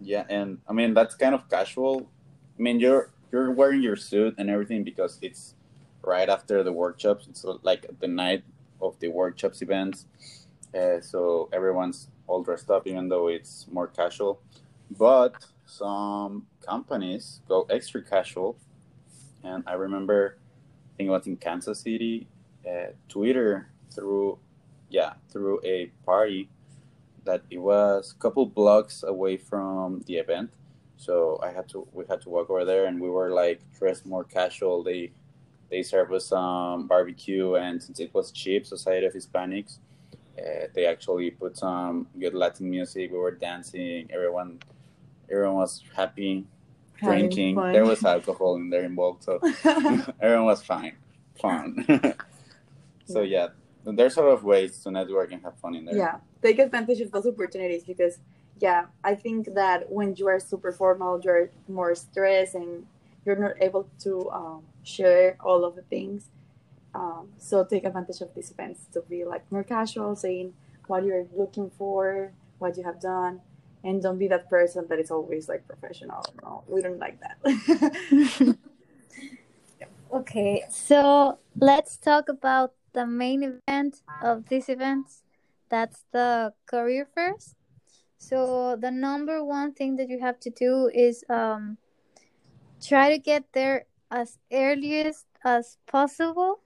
Yeah, 0.00 0.24
and 0.28 0.58
I 0.68 0.72
mean 0.72 0.94
that's 0.94 1.14
kind 1.14 1.34
of 1.34 1.48
casual. 1.48 2.10
I 2.58 2.62
mean 2.62 2.80
you're 2.80 3.12
you're 3.32 3.50
wearing 3.52 3.82
your 3.82 3.96
suit 3.96 4.34
and 4.38 4.50
everything 4.50 4.84
because 4.84 5.18
it's 5.22 5.54
right 6.04 6.28
after 6.28 6.62
the 6.62 6.72
workshops. 6.72 7.26
It's 7.28 7.44
like 7.62 7.86
the 8.00 8.08
night 8.08 8.44
of 8.80 8.98
the 9.00 9.08
workshops 9.08 9.62
events. 9.62 10.06
Uh, 10.74 11.00
so 11.00 11.48
everyone's 11.52 12.08
all 12.26 12.42
dressed 12.42 12.70
up, 12.70 12.86
even 12.86 13.08
though 13.08 13.28
it's 13.28 13.66
more 13.70 13.86
casual. 13.86 14.40
But 14.90 15.46
some 15.66 16.46
companies 16.66 17.40
go 17.48 17.66
extra 17.70 18.02
casual. 18.02 18.56
And 19.44 19.64
I 19.66 19.74
remember, 19.74 20.38
I 20.38 20.96
think 20.96 21.08
it 21.08 21.10
was 21.10 21.26
in 21.26 21.36
Kansas 21.36 21.80
City, 21.80 22.26
uh, 22.66 22.92
Twitter 23.08 23.68
threw, 23.94 24.38
yeah, 24.88 25.14
threw 25.30 25.60
a 25.64 25.86
party 26.04 26.48
that 27.24 27.42
it 27.50 27.58
was 27.58 28.12
a 28.12 28.20
couple 28.20 28.46
blocks 28.46 29.02
away 29.02 29.36
from 29.36 30.02
the 30.06 30.16
event. 30.16 30.52
So 30.96 31.40
I 31.42 31.50
had 31.50 31.68
to, 31.70 31.86
we 31.92 32.04
had 32.08 32.20
to 32.22 32.28
walk 32.28 32.50
over 32.50 32.64
there, 32.64 32.86
and 32.86 33.00
we 33.00 33.10
were 33.10 33.30
like 33.30 33.60
dressed 33.78 34.06
more 34.06 34.24
casual. 34.24 34.82
They, 34.82 35.12
they 35.72 35.82
served 35.82 36.12
us 36.12 36.26
some 36.26 36.86
barbecue, 36.86 37.54
and 37.54 37.82
since 37.82 37.98
it 37.98 38.12
was 38.12 38.30
SHPE, 38.30 38.66
Society 38.66 39.06
of 39.06 39.14
Hispanics, 39.14 39.78
uh, 40.38 40.66
they 40.74 40.84
actually 40.84 41.30
put 41.30 41.56
some 41.56 42.06
good 42.20 42.34
Latin 42.34 42.68
music. 42.68 43.10
We 43.10 43.16
were 43.16 43.30
dancing. 43.30 44.06
Everyone, 44.12 44.60
everyone 45.30 45.56
was 45.56 45.82
happy, 45.96 46.44
drinking. 47.02 47.56
There 47.56 47.86
was 47.86 48.04
alcohol 48.04 48.56
in 48.56 48.68
there 48.68 48.84
involved, 48.84 49.24
so 49.24 49.40
everyone 50.20 50.44
was 50.44 50.62
fine, 50.62 50.94
fun. 51.40 51.66
so 53.06 53.22
yeah, 53.22 53.48
there's 53.86 54.14
sort 54.14 54.30
of 54.30 54.44
ways 54.44 54.76
to 54.82 54.90
network 54.90 55.32
and 55.32 55.42
have 55.42 55.56
fun 55.56 55.74
in 55.74 55.86
there. 55.86 55.96
Yeah, 55.96 56.16
take 56.42 56.58
advantage 56.58 57.00
of 57.00 57.10
those 57.12 57.26
opportunities 57.26 57.82
because 57.82 58.18
yeah, 58.60 58.86
I 59.02 59.14
think 59.14 59.54
that 59.54 59.90
when 59.90 60.16
you 60.16 60.28
are 60.28 60.38
super 60.38 60.70
formal, 60.70 61.18
you're 61.24 61.48
more 61.66 61.94
stressed 61.94 62.56
and 62.56 62.84
you're 63.24 63.36
not 63.36 63.52
able 63.60 63.88
to 64.00 64.30
um, 64.30 64.62
share 64.82 65.36
all 65.40 65.64
of 65.64 65.76
the 65.76 65.82
things 65.82 66.30
um, 66.94 67.28
so 67.38 67.64
take 67.64 67.84
advantage 67.84 68.20
of 68.20 68.34
these 68.34 68.50
events 68.50 68.86
to 68.92 69.00
be 69.02 69.24
like 69.24 69.50
more 69.50 69.64
casual, 69.64 70.14
saying 70.14 70.52
what 70.86 71.04
you're 71.04 71.26
looking 71.34 71.70
for, 71.70 72.32
what 72.58 72.76
you 72.76 72.84
have 72.84 73.00
done, 73.00 73.40
and 73.82 74.02
don't 74.02 74.18
be 74.18 74.28
that 74.28 74.50
person 74.50 74.86
that 74.88 74.98
is 74.98 75.10
always 75.10 75.48
like 75.48 75.66
professional. 75.66 76.22
No, 76.42 76.64
we 76.68 76.82
don't 76.82 76.98
like 76.98 77.18
that. 77.20 78.56
okay, 80.12 80.64
so 80.68 81.38
let's 81.56 81.96
talk 81.96 82.28
about 82.28 82.74
the 82.92 83.06
main 83.06 83.42
event 83.42 84.02
of 84.22 84.48
this 84.48 84.68
event. 84.68 85.06
That's 85.70 86.04
the 86.12 86.52
career 86.66 87.08
first. 87.14 87.54
So 88.18 88.76
the 88.78 88.90
number 88.90 89.42
one 89.42 89.72
thing 89.72 89.96
that 89.96 90.08
you 90.10 90.20
have 90.20 90.38
to 90.40 90.50
do 90.50 90.90
is 90.92 91.24
um, 91.30 91.78
try 92.82 93.10
to 93.10 93.18
get 93.18 93.44
there 93.52 93.86
as 94.10 94.38
earliest 94.52 95.26
as 95.44 95.78
possible. 95.86 96.60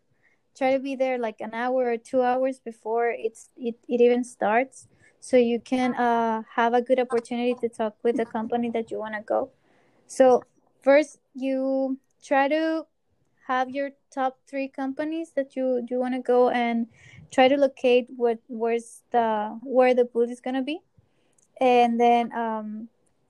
Try 0.57 0.73
to 0.73 0.81
be 0.81 0.97
there 0.97 1.19
like 1.19 1.41
an 1.41 1.53
hour 1.53 1.93
or 1.93 1.99
two 1.99 2.23
hours 2.23 2.59
before 2.59 3.11
it's 3.11 3.51
it, 3.57 3.77
it 3.87 4.01
even 4.01 4.25
starts 4.25 4.89
so 5.21 5.37
you 5.37 5.61
can 5.61 5.95
uh, 5.95 6.43
have 6.55 6.73
a 6.73 6.81
good 6.81 6.99
opportunity 6.99 7.55
to 7.61 7.69
talk 7.69 7.97
with 8.03 8.17
the 8.17 8.25
company 8.25 8.71
that 8.71 8.91
you 8.91 8.99
want 8.99 9.15
to 9.15 9.23
go. 9.23 9.51
So 10.07 10.43
first 10.83 11.19
you 11.35 11.99
try 12.25 12.49
to 12.49 12.87
have 13.47 13.69
your 13.71 13.91
top 14.11 14.39
three 14.49 14.69
companies 14.69 15.33
that 15.37 15.55
you 15.55 15.85
you 15.91 15.99
want 15.99 16.15
to 16.15 16.21
go 16.21 16.49
and 16.49 16.87
try 17.31 17.49
to 17.49 17.57
locate 17.57 18.07
what 18.17 18.39
where's 18.49 19.03
the 19.11 19.59
where 19.63 19.95
the 19.95 20.05
booth 20.05 20.31
is 20.31 20.41
going 20.41 20.57
to 20.57 20.63
be. 20.63 20.81
And 21.61 22.01
then 22.01 22.33
um 22.33 22.89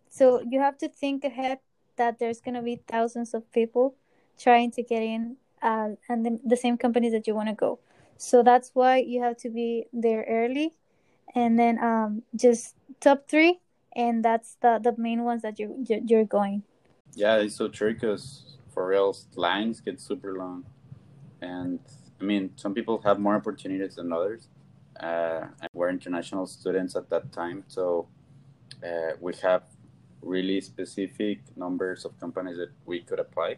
so 0.08 0.42
you 0.48 0.60
have 0.60 0.78
to 0.78 0.88
think 0.88 1.24
ahead 1.24 1.58
that 1.96 2.18
there's 2.18 2.40
going 2.40 2.54
to 2.54 2.62
be 2.62 2.80
thousands 2.86 3.34
of 3.34 3.50
people 3.52 3.94
trying 4.38 4.70
to 4.72 4.82
get 4.82 5.02
in 5.02 5.36
uh, 5.62 5.90
and 6.08 6.24
then 6.24 6.40
the 6.44 6.56
same 6.56 6.76
companies 6.76 7.12
that 7.12 7.26
you 7.26 7.34
want 7.34 7.48
to 7.48 7.54
go. 7.54 7.78
So 8.16 8.42
that's 8.42 8.70
why 8.74 8.98
you 8.98 9.22
have 9.22 9.36
to 9.38 9.50
be 9.50 9.86
there 9.92 10.24
early, 10.28 10.72
and 11.34 11.58
then 11.58 11.78
um, 11.82 12.22
just 12.34 12.74
top 13.00 13.28
three, 13.28 13.60
and 13.94 14.24
that's 14.24 14.56
the 14.62 14.80
the 14.82 14.94
main 14.96 15.24
ones 15.24 15.42
that 15.42 15.58
you 15.58 15.84
you're 15.86 16.24
going. 16.24 16.62
Yeah, 17.14 17.36
it's 17.36 17.56
so 17.56 17.68
tricky 17.68 18.00
because 18.00 18.56
for 18.72 18.86
real, 18.86 19.14
lines 19.34 19.80
get 19.80 20.00
super 20.00 20.34
long, 20.34 20.64
and 21.42 21.78
I 22.20 22.24
mean 22.24 22.50
some 22.56 22.72
people 22.72 23.02
have 23.04 23.18
more 23.18 23.34
opportunities 23.34 23.96
than 23.96 24.12
others. 24.12 24.48
Uh, 24.98 25.48
and 25.60 25.68
we're 25.74 25.90
international 25.90 26.46
students 26.46 26.96
at 26.96 27.10
that 27.10 27.30
time, 27.30 27.64
so 27.68 28.08
uh, 28.82 29.12
we 29.20 29.34
have 29.42 29.64
really 30.26 30.60
specific 30.60 31.38
numbers 31.56 32.04
of 32.04 32.18
companies 32.18 32.56
that 32.56 32.72
we 32.84 33.00
could 33.00 33.20
apply. 33.20 33.56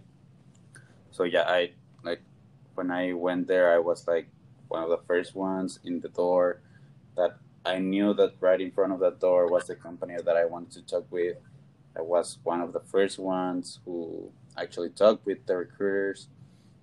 So 1.10 1.24
yeah, 1.24 1.44
I 1.48 1.72
like 2.04 2.20
when 2.74 2.90
I 2.90 3.12
went 3.12 3.48
there, 3.48 3.74
I 3.74 3.78
was 3.78 4.06
like 4.06 4.28
one 4.68 4.82
of 4.82 4.90
the 4.90 5.00
first 5.06 5.34
ones 5.34 5.80
in 5.84 6.00
the 6.00 6.08
door. 6.08 6.60
That 7.16 7.38
I 7.64 7.78
knew 7.78 8.14
that 8.14 8.34
right 8.40 8.60
in 8.60 8.70
front 8.70 8.92
of 8.92 9.00
that 9.00 9.18
door 9.18 9.50
was 9.50 9.66
the 9.66 9.74
company 9.74 10.14
that 10.24 10.36
I 10.36 10.44
wanted 10.44 10.70
to 10.72 10.82
talk 10.82 11.06
with. 11.10 11.36
I 11.96 12.02
was 12.02 12.38
one 12.44 12.60
of 12.60 12.72
the 12.72 12.80
first 12.80 13.18
ones 13.18 13.80
who 13.84 14.30
actually 14.56 14.90
talked 14.90 15.26
with 15.26 15.44
the 15.46 15.56
recruiters. 15.56 16.28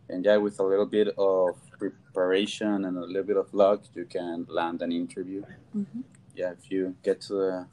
And 0.09 0.25
yeah, 0.25 0.37
with 0.37 0.59
a 0.59 0.63
little 0.63 0.85
bit 0.85 1.09
of 1.17 1.57
preparation 1.79 2.85
and 2.85 2.97
a 2.97 3.05
little 3.05 3.23
bit 3.23 3.37
of 3.37 3.53
luck, 3.53 3.83
you 3.93 4.05
can 4.05 4.45
land 4.49 4.81
an 4.81 4.91
interview. 4.91 5.43
Mm-hmm. 5.75 6.01
Yeah, 6.35 6.51
if 6.51 6.69
you 6.69 6.95
get 7.01 7.21
to 7.21 7.33
the 7.33 7.67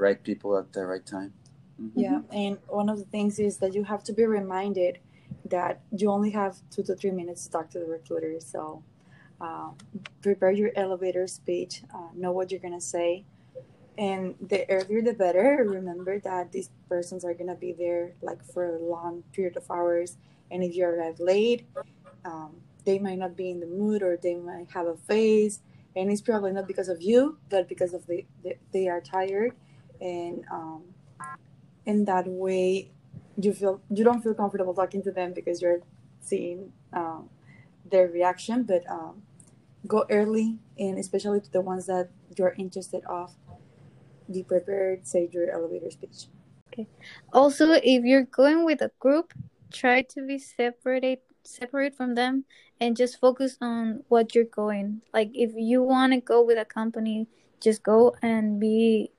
right 0.00 0.22
people 0.22 0.56
at 0.56 0.72
the 0.72 0.84
right 0.86 1.04
time. 1.04 1.32
Mm-hmm. 1.80 2.00
Yeah, 2.00 2.20
and 2.32 2.58
one 2.68 2.88
of 2.88 2.98
the 2.98 3.04
things 3.04 3.38
is 3.38 3.58
that 3.58 3.74
you 3.74 3.84
have 3.84 4.02
to 4.04 4.12
be 4.12 4.24
reminded 4.24 4.98
that 5.46 5.80
you 5.96 6.10
only 6.10 6.30
have 6.30 6.56
two 6.70 6.82
to 6.84 6.94
three 6.94 7.10
minutes 7.10 7.44
to 7.44 7.50
talk 7.50 7.70
to 7.70 7.78
the 7.78 7.86
recruiter. 7.86 8.40
So 8.40 8.82
uh, 9.40 9.70
prepare 10.22 10.50
your 10.50 10.70
elevator 10.76 11.26
speech, 11.26 11.82
uh, 11.94 12.08
know 12.14 12.32
what 12.32 12.50
you're 12.50 12.60
going 12.60 12.74
to 12.74 12.80
say. 12.80 13.24
And 13.98 14.34
the 14.40 14.68
earlier 14.70 15.02
the 15.02 15.12
better. 15.12 15.64
Remember 15.66 16.18
that 16.20 16.52
these 16.52 16.70
persons 16.88 17.24
are 17.24 17.34
going 17.34 17.48
to 17.48 17.54
be 17.54 17.72
there 17.72 18.12
like 18.22 18.42
for 18.52 18.76
a 18.76 18.78
long 18.78 19.22
period 19.32 19.56
of 19.56 19.70
hours. 19.70 20.16
And 20.50 20.62
if 20.62 20.74
you 20.74 20.84
arrive 20.86 21.20
late, 21.20 21.66
um, 22.24 22.56
they 22.84 22.98
might 22.98 23.18
not 23.18 23.36
be 23.36 23.50
in 23.50 23.60
the 23.60 23.66
mood 23.66 24.02
or 24.02 24.16
they 24.16 24.34
might 24.34 24.70
have 24.70 24.86
a 24.86 24.96
phase, 24.96 25.60
And 25.96 26.10
it's 26.10 26.20
probably 26.20 26.52
not 26.52 26.66
because 26.66 26.88
of 26.88 27.02
you, 27.02 27.38
but 27.48 27.68
because 27.68 27.94
of 27.94 28.06
the, 28.06 28.24
the 28.42 28.56
they 28.72 28.88
are 28.88 29.00
tired. 29.00 29.52
And 30.00 30.44
um, 30.50 30.84
in 31.86 32.04
that 32.06 32.26
way, 32.26 32.90
you 33.36 33.52
feel 33.52 33.80
you 33.90 34.04
don't 34.04 34.22
feel 34.22 34.34
comfortable 34.34 34.74
talking 34.74 35.02
to 35.02 35.10
them 35.10 35.32
because 35.32 35.62
you're 35.62 35.80
seeing 36.20 36.72
um, 36.92 37.28
their 37.90 38.08
reaction 38.08 38.62
but 38.64 38.88
um, 38.90 39.22
go 39.86 40.04
early 40.10 40.58
and 40.78 40.98
especially 40.98 41.40
to 41.40 41.50
the 41.52 41.60
ones 41.60 41.86
that 41.86 42.10
you're 42.36 42.54
interested 42.58 43.02
of. 43.06 43.34
Be 44.30 44.42
prepared 44.42 45.06
say 45.06 45.28
your 45.32 45.50
elevator 45.50 45.90
speech. 45.90 46.26
Okay. 46.72 46.86
Also 47.32 47.72
if 47.72 48.04
you're 48.04 48.24
going 48.24 48.64
with 48.64 48.80
a 48.82 48.90
group 49.00 49.32
try 49.72 50.02
to 50.02 50.26
be 50.26 50.38
separated 50.38 51.20
separate 51.44 51.96
from 51.96 52.14
them 52.14 52.44
and 52.80 52.96
just 52.96 53.18
focus 53.18 53.56
on 53.60 54.04
what 54.08 54.34
you're 54.34 54.44
going. 54.44 55.00
Like 55.14 55.30
if 55.34 55.52
you 55.56 55.82
want 55.82 56.12
to 56.12 56.20
go 56.20 56.44
with 56.44 56.58
a 56.58 56.64
company 56.64 57.28
just 57.60 57.82
go 57.82 58.14
and 58.22 58.58
be 58.58 59.10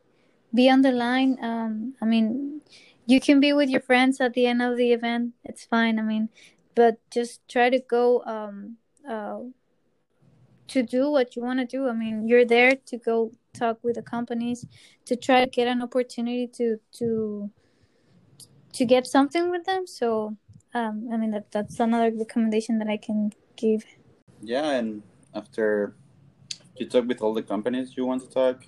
be 0.53 0.69
on 0.69 0.81
the 0.81 0.91
line. 0.91 1.37
Um, 1.41 1.95
I 2.01 2.05
mean, 2.05 2.61
you 3.05 3.19
can 3.19 3.39
be 3.39 3.53
with 3.53 3.69
your 3.69 3.81
friends 3.81 4.21
at 4.21 4.33
the 4.33 4.45
end 4.45 4.61
of 4.61 4.77
the 4.77 4.91
event. 4.91 5.33
It's 5.43 5.65
fine. 5.65 5.99
I 5.99 6.01
mean, 6.03 6.29
but 6.75 6.97
just 7.11 7.41
try 7.49 7.69
to 7.69 7.79
go 7.79 8.23
um, 8.23 8.77
uh, 9.07 9.39
to 10.67 10.83
do 10.83 11.11
what 11.11 11.35
you 11.35 11.41
want 11.41 11.59
to 11.59 11.65
do. 11.65 11.87
I 11.87 11.93
mean, 11.93 12.27
you're 12.27 12.45
there 12.45 12.75
to 12.75 12.97
go 12.97 13.31
talk 13.53 13.79
with 13.83 13.95
the 13.95 14.01
companies 14.01 14.65
to 15.05 15.15
try 15.15 15.43
to 15.43 15.49
get 15.49 15.67
an 15.67 15.81
opportunity 15.81 16.47
to 16.47 16.77
to 16.99 17.51
to 18.73 18.85
get 18.85 19.05
something 19.05 19.51
with 19.51 19.65
them. 19.65 19.85
So, 19.85 20.37
um, 20.73 21.09
I 21.11 21.17
mean, 21.17 21.31
that 21.31 21.51
that's 21.51 21.79
another 21.79 22.11
recommendation 22.15 22.79
that 22.79 22.87
I 22.87 22.97
can 22.97 23.31
give. 23.57 23.83
Yeah, 24.41 24.71
and 24.71 25.03
after 25.33 25.95
you 26.77 26.87
talk 26.87 27.05
with 27.07 27.21
all 27.21 27.33
the 27.33 27.43
companies 27.43 27.95
you 27.97 28.05
want 28.05 28.21
to 28.23 28.29
talk, 28.29 28.65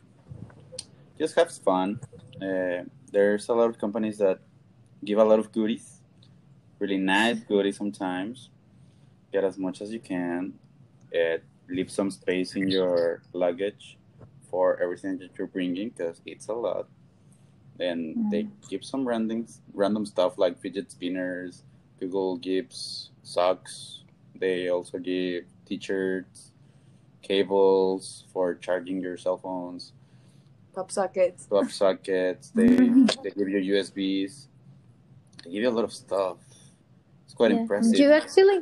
just 1.23 1.35
have 1.35 1.49
fun. 1.51 2.01
Uh, 2.41 2.83
there's 3.09 3.47
a 3.47 3.53
lot 3.53 3.69
of 3.69 3.77
companies 3.79 4.17
that 4.17 4.39
give 5.05 5.19
a 5.19 5.23
lot 5.23 5.39
of 5.39 5.53
goodies, 5.53 6.01
really 6.79 6.97
nice 6.97 7.39
goodies 7.39 7.77
sometimes. 7.77 8.49
Get 9.31 9.45
as 9.45 9.57
much 9.57 9.81
as 9.81 9.89
you 9.93 10.01
can. 10.01 10.53
Uh, 11.15 11.37
leave 11.69 11.89
some 11.89 12.11
space 12.11 12.55
in 12.55 12.67
your 12.67 13.21
luggage 13.31 13.97
for 14.49 14.65
everything 14.83 15.17
that 15.19 15.29
you're 15.37 15.47
bringing 15.47 15.89
because 15.89 16.21
it's 16.25 16.47
a 16.49 16.53
lot. 16.53 16.87
And 17.79 18.01
mm. 18.17 18.29
they 18.29 18.47
give 18.69 18.83
some 18.83 19.07
random 19.07 19.47
random 19.73 20.05
stuff 20.05 20.37
like 20.37 20.59
fidget 20.59 20.91
spinners. 20.91 21.63
Google 22.01 22.35
gives 22.35 23.11
socks. 23.23 24.03
They 24.35 24.67
also 24.67 24.97
give 24.97 25.45
t-shirts, 25.65 26.51
cables 27.21 28.25
for 28.33 28.55
charging 28.55 28.99
your 28.99 29.15
cell 29.15 29.37
phones 29.37 29.93
pop 30.73 30.91
sockets. 30.91 31.47
Pop 31.47 31.69
sockets. 31.69 32.49
They 32.49 32.67
they 33.23 33.31
give 33.31 33.49
you 33.49 33.73
USBs. 33.73 34.47
They 35.43 35.51
give 35.51 35.63
you 35.63 35.69
a 35.69 35.71
lot 35.71 35.83
of 35.83 35.93
stuff. 35.93 36.37
It's 37.25 37.33
quite 37.33 37.51
yeah. 37.51 37.61
impressive. 37.61 37.97
You 37.97 38.11
actually, 38.11 38.61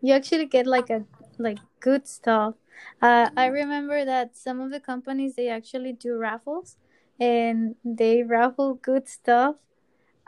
you 0.00 0.14
actually 0.14 0.46
get 0.46 0.66
like 0.66 0.90
a 0.90 1.04
like 1.38 1.58
good 1.80 2.06
stuff. 2.06 2.54
Uh, 3.00 3.30
I 3.36 3.46
remember 3.46 4.04
that 4.04 4.36
some 4.36 4.60
of 4.60 4.70
the 4.70 4.80
companies 4.80 5.34
they 5.34 5.48
actually 5.48 5.92
do 5.92 6.16
raffles, 6.16 6.76
and 7.18 7.74
they 7.84 8.22
raffle 8.22 8.74
good 8.74 9.08
stuff. 9.08 9.56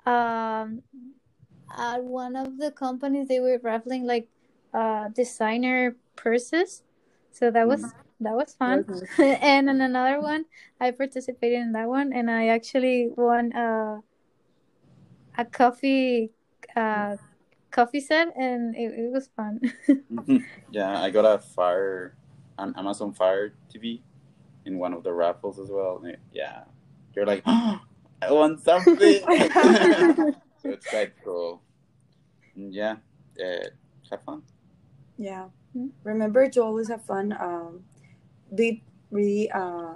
Um, 0.07 0.83
at 1.77 2.03
one 2.03 2.35
of 2.35 2.57
the 2.59 2.71
companies 2.71 3.29
they 3.29 3.41
were 3.41 3.61
raffling 3.63 4.07
like 4.07 4.27
uh 4.73 5.09
designer 5.09 5.97
purses, 6.17 6.83
so 7.31 7.51
that 7.51 7.69
was 7.69 7.83
mm-hmm 7.83 8.08
that 8.21 8.35
was 8.35 8.55
fun. 8.55 8.85
and 9.19 9.69
in 9.69 9.81
another 9.81 10.21
one, 10.21 10.45
I 10.81 10.91
participated 10.91 11.61
in 11.61 11.73
that 11.73 11.89
one, 11.89 12.13
and 12.13 12.31
I 12.31 12.49
actually 12.49 13.11
won 13.15 13.53
a 13.53 14.01
a 15.37 15.45
coffee 15.45 16.31
uh, 16.77 17.17
coffee 17.71 18.01
set, 18.01 18.37
and 18.37 18.75
it, 18.75 18.93
it 18.99 19.13
was 19.13 19.31
fun. 19.37 19.61
mm-hmm. 19.89 20.39
Yeah, 20.71 21.01
I 21.01 21.11
got 21.11 21.25
a 21.25 21.39
Fire 21.39 22.17
an 22.59 22.75
Amazon 22.77 23.13
Fire 23.13 23.55
TV 23.73 24.01
in 24.65 24.79
one 24.79 24.93
of 24.93 25.05
the 25.05 25.13
raffles 25.13 25.59
as 25.59 25.71
well. 25.71 26.03
Yeah, 26.33 26.65
you're 27.15 27.27
like, 27.27 27.43
oh, 27.47 27.81
I 28.21 28.33
won 28.33 28.59
something. 28.59 28.97
so 28.99 30.35
it's 30.65 30.87
quite 30.87 31.13
cool. 31.25 31.63
Yeah, 32.57 32.97
uh, 33.41 33.69
have 34.11 34.23
fun. 34.25 34.43
Yeah. 35.17 35.47
Mm-hmm. 35.77 35.89
Remember 36.03 36.49
to 36.49 36.63
always 36.63 36.89
have 36.89 37.05
fun. 37.05 37.37
Um, 37.39 37.85
be 38.55 38.83
really 39.11 39.51
uh, 39.51 39.95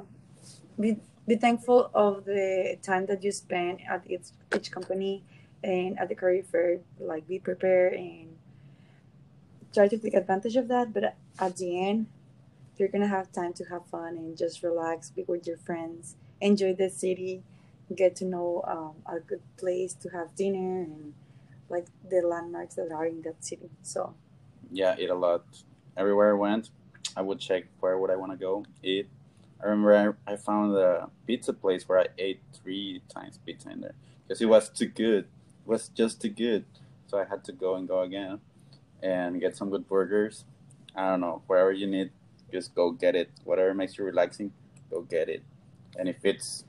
be 0.78 0.98
be 1.26 1.36
thankful 1.36 1.90
of 1.94 2.24
the 2.24 2.78
time 2.82 3.06
that 3.06 3.22
you 3.22 3.32
spend 3.32 3.80
at 3.88 4.02
each 4.10 4.28
each 4.54 4.70
company 4.70 5.22
and 5.62 5.98
at 5.98 6.08
the 6.08 6.14
career 6.14 6.42
fair. 6.42 6.78
Like 6.98 7.28
be 7.28 7.38
prepared 7.38 7.94
and 7.94 8.36
try 9.72 9.88
to 9.88 9.98
take 9.98 10.14
advantage 10.14 10.56
of 10.56 10.68
that. 10.68 10.92
But 10.92 11.14
at 11.38 11.56
the 11.56 11.88
end, 11.88 12.06
you're 12.76 12.88
gonna 12.88 13.08
have 13.08 13.32
time 13.32 13.52
to 13.54 13.64
have 13.64 13.86
fun 13.86 14.16
and 14.16 14.36
just 14.36 14.62
relax, 14.62 15.10
be 15.10 15.24
with 15.26 15.46
your 15.46 15.58
friends, 15.58 16.16
enjoy 16.40 16.74
the 16.74 16.90
city, 16.90 17.42
get 17.94 18.16
to 18.16 18.24
know 18.24 18.62
um, 18.66 18.94
a 19.06 19.20
good 19.20 19.42
place 19.56 19.94
to 19.94 20.08
have 20.10 20.34
dinner 20.34 20.82
and 20.82 21.14
like 21.68 21.86
the 22.08 22.20
landmarks 22.20 22.74
that 22.74 22.92
are 22.92 23.06
in 23.06 23.22
that 23.22 23.44
city. 23.44 23.70
So 23.82 24.14
yeah, 24.70 24.96
eat 24.98 25.10
a 25.10 25.14
lot. 25.14 25.44
Everywhere 25.96 26.30
I 26.30 26.38
went, 26.38 26.70
I 27.16 27.22
would 27.22 27.38
check 27.38 27.64
where 27.80 27.98
would 27.98 28.10
I 28.10 28.16
want 28.16 28.32
to 28.32 28.38
go 28.38 28.64
eat. 28.82 29.08
I 29.62 29.66
remember 29.66 30.16
I, 30.26 30.32
I 30.32 30.36
found 30.36 30.76
a 30.76 31.08
pizza 31.26 31.52
place 31.52 31.88
where 31.88 32.00
I 32.00 32.06
ate 32.18 32.40
three 32.52 33.02
times 33.08 33.38
pizza 33.44 33.70
in 33.70 33.80
there 33.80 33.94
because 34.26 34.40
it 34.40 34.46
was 34.46 34.68
too 34.68 34.86
good. 34.86 35.24
It 35.24 35.66
was 35.66 35.88
just 35.88 36.20
too 36.20 36.30
good. 36.30 36.64
So 37.06 37.18
I 37.18 37.24
had 37.24 37.44
to 37.44 37.52
go 37.52 37.76
and 37.76 37.86
go 37.86 38.00
again 38.00 38.40
and 39.02 39.40
get 39.40 39.56
some 39.56 39.70
good 39.70 39.88
burgers. 39.88 40.44
I 40.96 41.10
don't 41.10 41.20
know, 41.20 41.42
wherever 41.46 41.72
you 41.72 41.86
need, 41.86 42.10
just 42.50 42.74
go 42.74 42.90
get 42.90 43.14
it. 43.14 43.30
Whatever 43.44 43.74
makes 43.74 43.96
you 43.96 44.04
relaxing, 44.04 44.52
go 44.90 45.02
get 45.02 45.28
it. 45.28 45.42
And 45.98 46.08
if 46.08 46.24
it's 46.24 46.64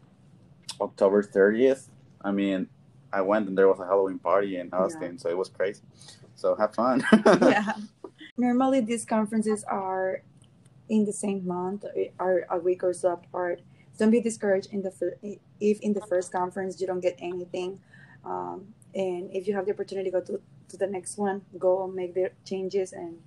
October 0.79 1.23
30th, 1.23 1.87
I 2.21 2.31
mean, 2.31 2.67
I 3.11 3.21
went 3.21 3.47
and 3.47 3.57
there 3.57 3.67
was 3.67 3.79
a 3.79 3.85
Halloween 3.85 4.19
party 4.19 4.57
in 4.57 4.73
Austin, 4.73 5.13
yeah. 5.13 5.17
so 5.17 5.29
it 5.29 5.37
was 5.37 5.49
crazy. 5.49 5.81
So 6.35 6.55
have 6.55 6.73
fun. 6.73 7.05
yeah. 7.41 7.73
Normally, 8.37 8.81
these 8.81 9.05
conferences 9.05 9.63
are 9.65 10.23
in 10.93 11.05
the 11.05 11.13
same 11.13 11.45
month 11.47 11.85
or 12.19 12.45
a 12.49 12.59
week 12.59 12.83
or 12.83 12.93
so 12.93 13.13
apart. 13.13 13.61
Don't 13.97 14.11
be 14.11 14.21
discouraged 14.21 14.69
in 14.71 14.81
the 14.83 14.91
if 15.59 15.79
in 15.81 15.93
the 15.93 16.01
first 16.01 16.31
conference 16.31 16.79
you 16.79 16.87
don't 16.87 16.99
get 16.99 17.15
anything, 17.19 17.79
um, 18.23 18.73
and 18.93 19.29
if 19.31 19.47
you 19.47 19.55
have 19.55 19.65
the 19.65 19.71
opportunity 19.71 20.09
to 20.11 20.19
go 20.19 20.21
to, 20.29 20.41
to 20.69 20.77
the 20.77 20.87
next 20.87 21.17
one, 21.17 21.41
go 21.57 21.83
and 21.83 21.93
make 21.95 22.13
the 22.13 22.31
changes 22.45 22.93
and 22.93 23.17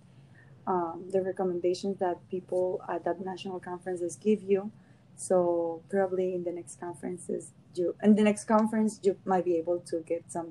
um, 0.66 1.04
the 1.10 1.22
recommendations 1.22 1.98
that 1.98 2.16
people 2.30 2.80
at 2.88 3.04
that 3.04 3.24
national 3.24 3.58
conferences 3.60 4.16
give 4.16 4.42
you. 4.42 4.70
So 5.16 5.82
probably 5.88 6.34
in 6.34 6.44
the 6.44 6.52
next 6.52 6.78
conferences, 6.78 7.52
you 7.74 7.94
and 8.00 8.16
the 8.16 8.22
next 8.22 8.44
conference 8.44 9.00
you 9.02 9.16
might 9.24 9.44
be 9.44 9.56
able 9.56 9.80
to 9.90 10.00
get 10.00 10.30
some 10.30 10.48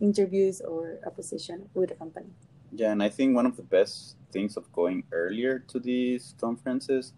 interviews 0.00 0.60
or 0.60 0.98
a 1.04 1.10
position 1.10 1.68
with 1.74 1.88
the 1.90 1.94
company. 1.94 2.30
Yeah, 2.72 2.92
and 2.92 3.02
I 3.02 3.08
think 3.08 3.34
one 3.34 3.46
of 3.46 3.56
the 3.56 3.62
best 3.62 4.15
things 4.36 4.56
of 4.56 4.70
going 4.72 5.02
earlier 5.12 5.58
to 5.72 5.80
these 5.80 6.34
conferences 6.38 7.14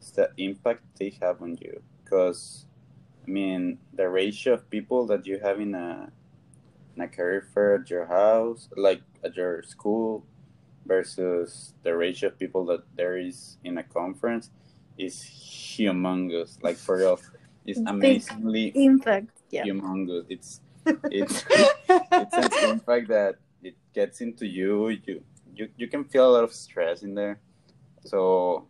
is 0.00 0.10
the 0.12 0.30
impact 0.38 0.82
they 0.98 1.12
have 1.20 1.42
on 1.42 1.58
you. 1.60 1.82
Because, 2.02 2.64
I 3.26 3.30
mean, 3.30 3.78
the 3.92 4.08
ratio 4.08 4.54
of 4.54 4.70
people 4.70 5.06
that 5.08 5.26
you 5.26 5.38
have 5.40 5.60
in 5.60 5.74
a, 5.74 6.08
in 6.96 7.02
a 7.02 7.08
career 7.08 7.46
fair 7.52 7.76
at 7.76 7.90
your 7.90 8.06
house, 8.06 8.68
like 8.76 9.02
at 9.22 9.36
your 9.36 9.62
school, 9.62 10.24
versus 10.86 11.74
the 11.82 11.96
ratio 11.96 12.28
of 12.28 12.38
people 12.38 12.64
that 12.66 12.82
there 12.96 13.16
is 13.16 13.56
in 13.64 13.78
a 13.78 13.82
conference 13.82 14.50
is 14.96 15.16
humongous. 15.20 16.62
Like 16.62 16.76
for 16.76 16.98
real, 16.98 17.20
it's 17.66 17.80
amazingly 17.86 18.72
impact. 18.74 19.32
Yeah. 19.50 19.64
humongous. 19.64 20.24
It's 20.36 20.60
it's 21.08 21.44
it's 21.48 22.36
an 22.36 22.70
impact 22.70 23.08
that 23.08 23.36
it 23.62 23.76
gets 23.94 24.20
into 24.20 24.46
you. 24.46 24.88
You 24.88 25.24
you 25.54 25.68
you 25.76 25.88
can 25.88 26.04
feel 26.04 26.30
a 26.30 26.32
lot 26.32 26.44
of 26.44 26.52
stress 26.52 27.02
in 27.02 27.14
there. 27.14 27.40
So 28.04 28.66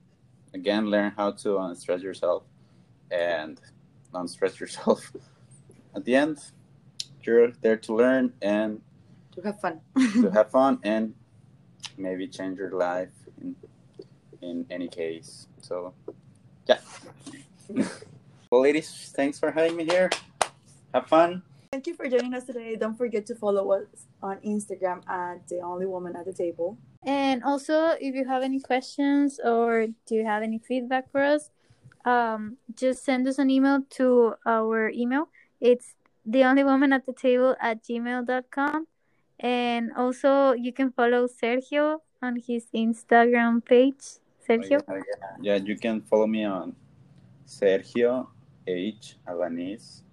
again, 0.52 0.90
learn 0.90 1.12
how 1.16 1.32
to 1.32 1.58
unstress 1.58 2.02
yourself 2.02 2.44
and 3.10 3.60
unstress 4.12 4.60
yourself. 4.62 5.12
At 5.94 6.04
the 6.04 6.14
end, 6.14 6.38
you're 7.22 7.52
there 7.62 7.76
to 7.76 7.94
learn 7.94 8.32
and 8.42 8.80
to 9.34 9.40
have 9.42 9.60
fun. 9.60 9.80
to 9.96 10.30
have 10.34 10.50
fun 10.50 10.78
and 10.82 11.14
maybe 11.96 12.26
change 12.26 12.58
your 12.58 12.72
life 12.72 13.14
in 13.40 13.56
in 14.42 14.66
any 14.70 14.88
case. 14.88 15.48
So 15.60 15.94
yeah. 16.68 16.78
well 18.50 18.62
ladies, 18.62 19.12
thanks 19.16 19.38
for 19.38 19.50
having 19.50 19.76
me 19.76 19.84
here. 19.84 20.10
Have 20.92 21.08
fun. 21.08 21.42
Thank 21.72 21.88
you 21.88 21.94
for 21.94 22.08
joining 22.08 22.34
us 22.34 22.44
today. 22.44 22.76
Don't 22.76 22.96
forget 22.96 23.26
to 23.26 23.34
follow 23.34 23.72
us 23.72 24.06
on 24.24 24.40
Instagram 24.40 25.04
at 25.08 25.46
the 25.48 25.60
only 25.60 25.84
woman 25.84 26.16
at 26.16 26.24
the 26.24 26.32
table. 26.32 26.78
And 27.04 27.44
also, 27.44 27.92
if 28.00 28.14
you 28.14 28.24
have 28.24 28.42
any 28.42 28.60
questions 28.60 29.38
or 29.44 29.87
do 30.06 30.14
you 30.14 30.24
have 30.24 30.42
any 30.42 30.58
feedback 30.58 31.12
for 31.12 31.22
us, 31.22 31.50
um, 32.04 32.56
just 32.74 33.04
send 33.04 33.28
us 33.28 33.38
an 33.38 33.50
email 33.50 33.84
to 34.00 34.34
our 34.46 34.88
email. 34.88 35.28
It's 35.60 35.94
the 36.24 36.44
only 36.44 36.64
woman 36.64 36.92
at 36.92 37.04
the 37.04 37.12
table 37.12 37.54
at 37.60 37.84
gmail.com. 37.84 38.87
And 39.40 39.92
also, 39.96 40.52
you 40.52 40.72
can 40.72 40.90
follow 40.92 41.28
Sergio 41.28 42.00
on 42.22 42.40
his 42.40 42.64
Instagram 42.74 43.64
page. 43.64 44.20
Sergio? 44.48 44.80
Oh, 44.88 44.94
yeah, 44.96 45.37
yeah, 45.40 45.56
you 45.56 45.76
can 45.76 46.00
follow 46.00 46.26
me 46.26 46.44
on 46.44 46.74
Sergio 47.46 48.28
H. 48.66 49.16
Alanis 49.28 50.04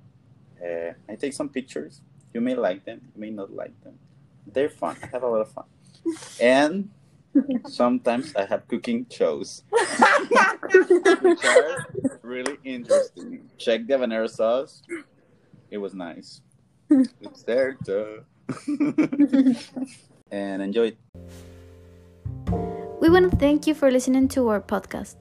uh, 0.61 0.93
I 1.09 1.15
take 1.15 1.33
some 1.33 1.49
pictures. 1.49 2.01
You 2.33 2.41
may 2.41 2.55
like 2.55 2.85
them, 2.85 3.01
you 3.13 3.21
may 3.21 3.29
not 3.29 3.53
like 3.53 3.73
them. 3.83 3.99
They're 4.47 4.69
fun. 4.69 4.95
I 5.03 5.07
have 5.07 5.23
a 5.23 5.27
lot 5.27 5.41
of 5.41 5.51
fun. 5.51 5.65
And 6.39 6.89
sometimes 7.67 8.35
I 8.35 8.45
have 8.45 8.67
cooking 8.67 9.05
shows, 9.09 9.63
which 9.71 11.45
are 11.45 11.85
really 12.21 12.57
interesting. 12.63 13.49
Check 13.57 13.87
the 13.87 13.93
habanero 13.93 14.29
sauce. 14.29 14.81
It 15.69 15.77
was 15.77 15.93
nice. 15.93 16.41
it's 16.89 17.43
there 17.43 17.77
too. 17.85 18.23
and 20.31 20.61
enjoy 20.61 20.87
it. 20.87 20.97
We 22.99 23.09
want 23.09 23.31
to 23.31 23.37
thank 23.37 23.65
you 23.65 23.73
for 23.73 23.89
listening 23.89 24.27
to 24.29 24.47
our 24.49 24.61
podcast. 24.61 25.15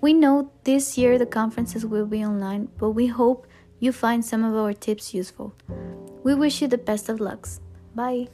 We 0.00 0.14
know 0.14 0.50
this 0.64 0.96
year 0.96 1.18
the 1.18 1.26
conferences 1.26 1.84
will 1.84 2.06
be 2.06 2.24
online, 2.24 2.68
but 2.78 2.92
we 2.92 3.06
hope 3.06 3.46
you 3.80 3.92
find 3.92 4.24
some 4.24 4.44
of 4.44 4.54
our 4.54 4.72
tips 4.72 5.12
useful. 5.12 5.54
We 6.22 6.34
wish 6.34 6.60
you 6.60 6.68
the 6.68 6.78
best 6.78 7.08
of 7.08 7.20
lucks. 7.20 7.60
Bye. 7.94 8.28